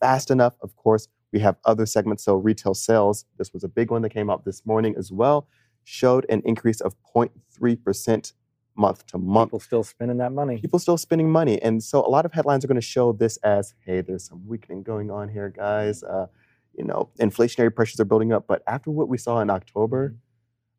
fast 0.00 0.30
enough. 0.30 0.54
Of 0.60 0.76
course, 0.76 1.08
we 1.32 1.40
have 1.40 1.56
other 1.64 1.86
segments. 1.86 2.24
So 2.24 2.36
retail 2.36 2.74
sales, 2.74 3.24
this 3.38 3.52
was 3.52 3.64
a 3.64 3.68
big 3.68 3.90
one 3.90 4.02
that 4.02 4.10
came 4.10 4.30
out 4.30 4.44
this 4.44 4.64
morning 4.64 4.94
as 4.96 5.10
well, 5.10 5.48
showed 5.84 6.26
an 6.28 6.42
increase 6.44 6.80
of 6.80 6.94
0.3% 7.14 8.32
month 8.76 9.06
to 9.06 9.18
month. 9.18 9.48
People 9.48 9.60
still 9.60 9.82
spending 9.82 10.18
that 10.18 10.32
money. 10.32 10.58
People 10.58 10.78
still 10.78 10.98
spending 10.98 11.30
money. 11.30 11.60
And 11.62 11.82
so 11.82 12.04
a 12.04 12.08
lot 12.08 12.26
of 12.26 12.32
headlines 12.32 12.64
are 12.64 12.68
going 12.68 12.80
to 12.80 12.86
show 12.86 13.12
this 13.12 13.36
as, 13.38 13.74
hey, 13.84 14.00
there's 14.00 14.24
some 14.24 14.46
weakening 14.46 14.82
going 14.82 15.10
on 15.10 15.28
here, 15.28 15.48
guys. 15.48 16.02
Uh, 16.02 16.26
you 16.74 16.84
know, 16.84 17.10
inflationary 17.18 17.74
pressures 17.74 18.00
are 18.00 18.04
building 18.04 18.32
up. 18.32 18.46
But 18.46 18.62
after 18.66 18.90
what 18.90 19.08
we 19.08 19.18
saw 19.18 19.40
in 19.40 19.50
October, 19.50 20.08
mm-hmm. 20.10 20.16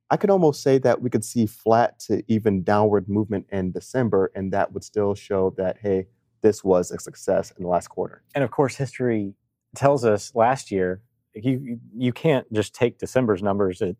I 0.09 0.15
could 0.15 0.29
almost 0.29 0.63
say 0.63 0.77
that 0.79 1.01
we 1.01 1.09
could 1.09 1.25
see 1.25 1.45
flat 1.45 1.99
to 2.01 2.23
even 2.27 2.63
downward 2.63 3.09
movement 3.09 3.47
in 3.51 3.71
December, 3.71 4.31
and 4.35 4.53
that 4.53 4.71
would 4.71 4.83
still 4.83 5.15
show 5.15 5.53
that, 5.57 5.77
hey, 5.81 6.05
this 6.41 6.63
was 6.63 6.91
a 6.91 6.99
success 6.99 7.51
in 7.57 7.63
the 7.63 7.69
last 7.69 7.89
quarter. 7.89 8.23
And 8.33 8.43
of 8.43 8.51
course, 8.51 8.75
history 8.75 9.33
tells 9.77 10.03
us 10.03 10.35
last 10.35 10.71
year 10.71 11.01
you 11.33 11.79
you 11.95 12.11
can't 12.11 12.51
just 12.51 12.73
take 12.73 12.97
December's 12.97 13.41
numbers 13.41 13.79
that 13.79 13.95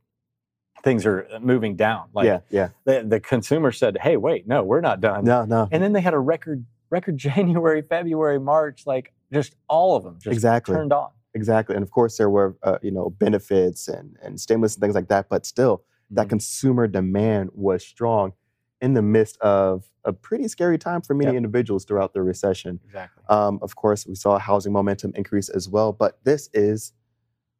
things 0.84 1.06
are 1.06 1.28
moving 1.42 1.76
down. 1.76 2.10
Like 2.13 2.26
yeah, 2.26 2.40
yeah. 2.50 2.70
The, 2.86 3.04
the 3.08 3.20
consumer 3.20 3.72
said, 3.72 3.98
"Hey, 4.02 4.18
wait, 4.18 4.48
no, 4.48 4.63
we're 4.63 4.82
not 4.82 5.02
done." 5.02 5.24
No, 5.24 5.46
no. 5.46 5.68
And 5.72 5.82
then 5.82 5.94
they 5.94 6.02
had 6.02 6.13
a 6.13 6.20
record 6.20 6.66
record 6.90 7.18
January, 7.30 7.82
February, 7.82 8.40
March, 8.40 8.86
like 8.86 9.13
just 9.32 9.56
all 9.68 9.96
of 9.96 10.04
them 10.04 10.18
just 10.22 10.34
exactly 10.34 10.76
turned 10.76 10.94
on. 10.94 11.10
Exactly, 11.34 11.76
and 11.76 11.84
of 11.84 11.92
course 11.92 12.18
there 12.18 12.30
were 12.30 12.58
uh, 12.63 12.78
you 12.82 12.92
know 12.92 13.10
benefits 13.10 13.88
and 13.88 14.18
and 14.22 14.40
stimulus 14.40 14.76
and 14.76 14.82
things 14.82 14.96
like 14.96 15.10
that, 15.10 15.30
but 15.30 15.46
still 15.46 15.78
mm-hmm. 15.78 16.16
that 16.16 16.30
consumer 16.30 16.88
demand 16.88 17.50
was 17.54 17.86
strong. 17.86 18.34
In 18.80 18.94
the 18.94 19.02
midst 19.02 19.38
of 19.42 19.90
a 20.06 20.13
pretty 20.13 20.48
scary 20.48 20.78
time 20.78 21.02
for 21.02 21.13
many 21.16 21.32
Yep. 21.32 21.38
individuals 21.38 21.84
throughout 21.84 22.13
the 22.13 22.22
recession. 22.22 22.80
Exactly. 22.86 23.24
Um, 23.28 23.58
of 23.62 23.76
course, 23.76 24.06
we 24.06 24.13
saw 24.16 24.38
housing 24.38 24.72
momentum 24.72 25.13
increase 25.16 25.50
as 25.50 25.68
well, 25.68 25.92
but 25.92 26.20
this 26.24 26.50
is 26.54 26.94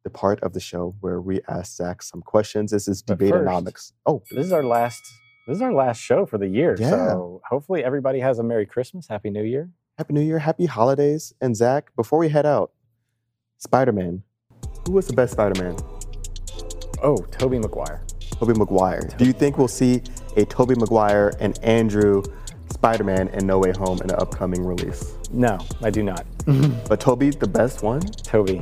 the 0.04 0.10
part 0.12 0.40
of 0.42 0.54
the 0.54 0.60
show 0.60 0.96
where 1.02 1.20
we 1.20 1.42
ask 1.50 1.76
Zach 1.76 2.02
some 2.04 2.22
questions. 2.22 2.72
This 2.72 2.88
is 2.88 3.02
But 3.02 3.18
Debateonomics. 3.18 3.94
Oh, 4.06 4.22
this 4.32 4.46
is 4.46 4.52
our 4.54 4.64
last. 4.64 5.02
This 5.48 5.56
is 5.58 5.62
our 5.62 5.74
last 5.74 5.98
show 6.00 6.26
for 6.26 6.38
the 6.38 6.48
year. 6.48 6.76
Yeah. 6.78 6.90
So 6.92 7.42
hopefully 7.50 7.84
everybody 7.84 8.20
has 8.20 8.38
a 8.38 8.44
Merry 8.44 8.66
Christmas, 8.66 9.08
Happy 9.08 9.30
New 9.30 9.44
Year. 9.44 9.70
Happy 9.98 10.14
New 10.14 10.22
Year, 10.22 10.40
Happy 10.40 10.66
Holidays. 10.68 11.34
And 11.42 11.56
Zach, 11.56 11.92
before 11.96 12.20
we 12.20 12.30
head 12.30 12.46
out, 12.46 12.72
Spider 13.58 13.92
Man. 13.92 14.24
Who 14.86 14.94
was 14.94 15.08
the 15.08 15.14
best 15.14 15.34
Spider 15.34 15.60
Man? 15.62 15.76
Oh, 17.02 17.18
Tobey 17.32 17.60
Maguire. 17.60 18.04
Tobey 18.40 18.54
Maguire. 18.54 19.10
Do 19.18 19.26
you 19.26 19.34
think 19.34 19.58
we'll 19.58 19.68
see 19.68 20.02
a 20.36 20.46
Tobey 20.46 20.76
Maguire 20.76 21.34
and 21.40 21.58
Andrew 21.64 22.22
Spider 22.70 23.04
Man 23.04 23.30
in 23.30 23.48
No 23.48 23.58
Way 23.58 23.72
Home 23.78 24.00
in 24.02 24.12
an 24.12 24.18
upcoming 24.20 24.64
release? 24.64 25.16
No, 25.32 25.58
I 25.82 25.90
do 25.90 26.04
not. 26.04 26.26
But 26.88 27.02
Tobey, 27.02 27.32
the 27.32 27.48
best 27.48 27.84
one? 27.84 28.00
Tobey, 28.02 28.62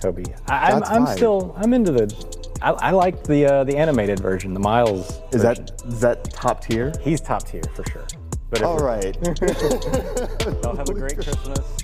Tobey. 0.00 0.24
I, 0.48 0.72
I'm, 0.72 0.82
I'm 0.84 1.06
still. 1.06 1.54
I'm 1.56 1.72
into 1.72 1.92
the. 1.92 2.14
I, 2.60 2.72
I 2.72 2.90
like 2.90 3.24
the 3.24 3.46
uh, 3.46 3.64
the 3.64 3.76
animated 3.76 4.20
version, 4.20 4.52
the 4.52 4.60
Miles. 4.60 5.20
Is 5.32 5.42
version. 5.42 5.64
that 5.66 5.82
is 5.86 6.00
that 6.00 6.24
top 6.24 6.62
tier? 6.62 6.92
He's 7.00 7.20
top 7.20 7.46
tier 7.46 7.62
for 7.74 7.84
sure. 7.90 8.06
But 8.50 8.62
All. 8.62 8.78
Y'all 8.80 10.76
have 10.76 10.88
a 10.88 10.94
great 10.94 11.14
Christmas, 11.14 11.81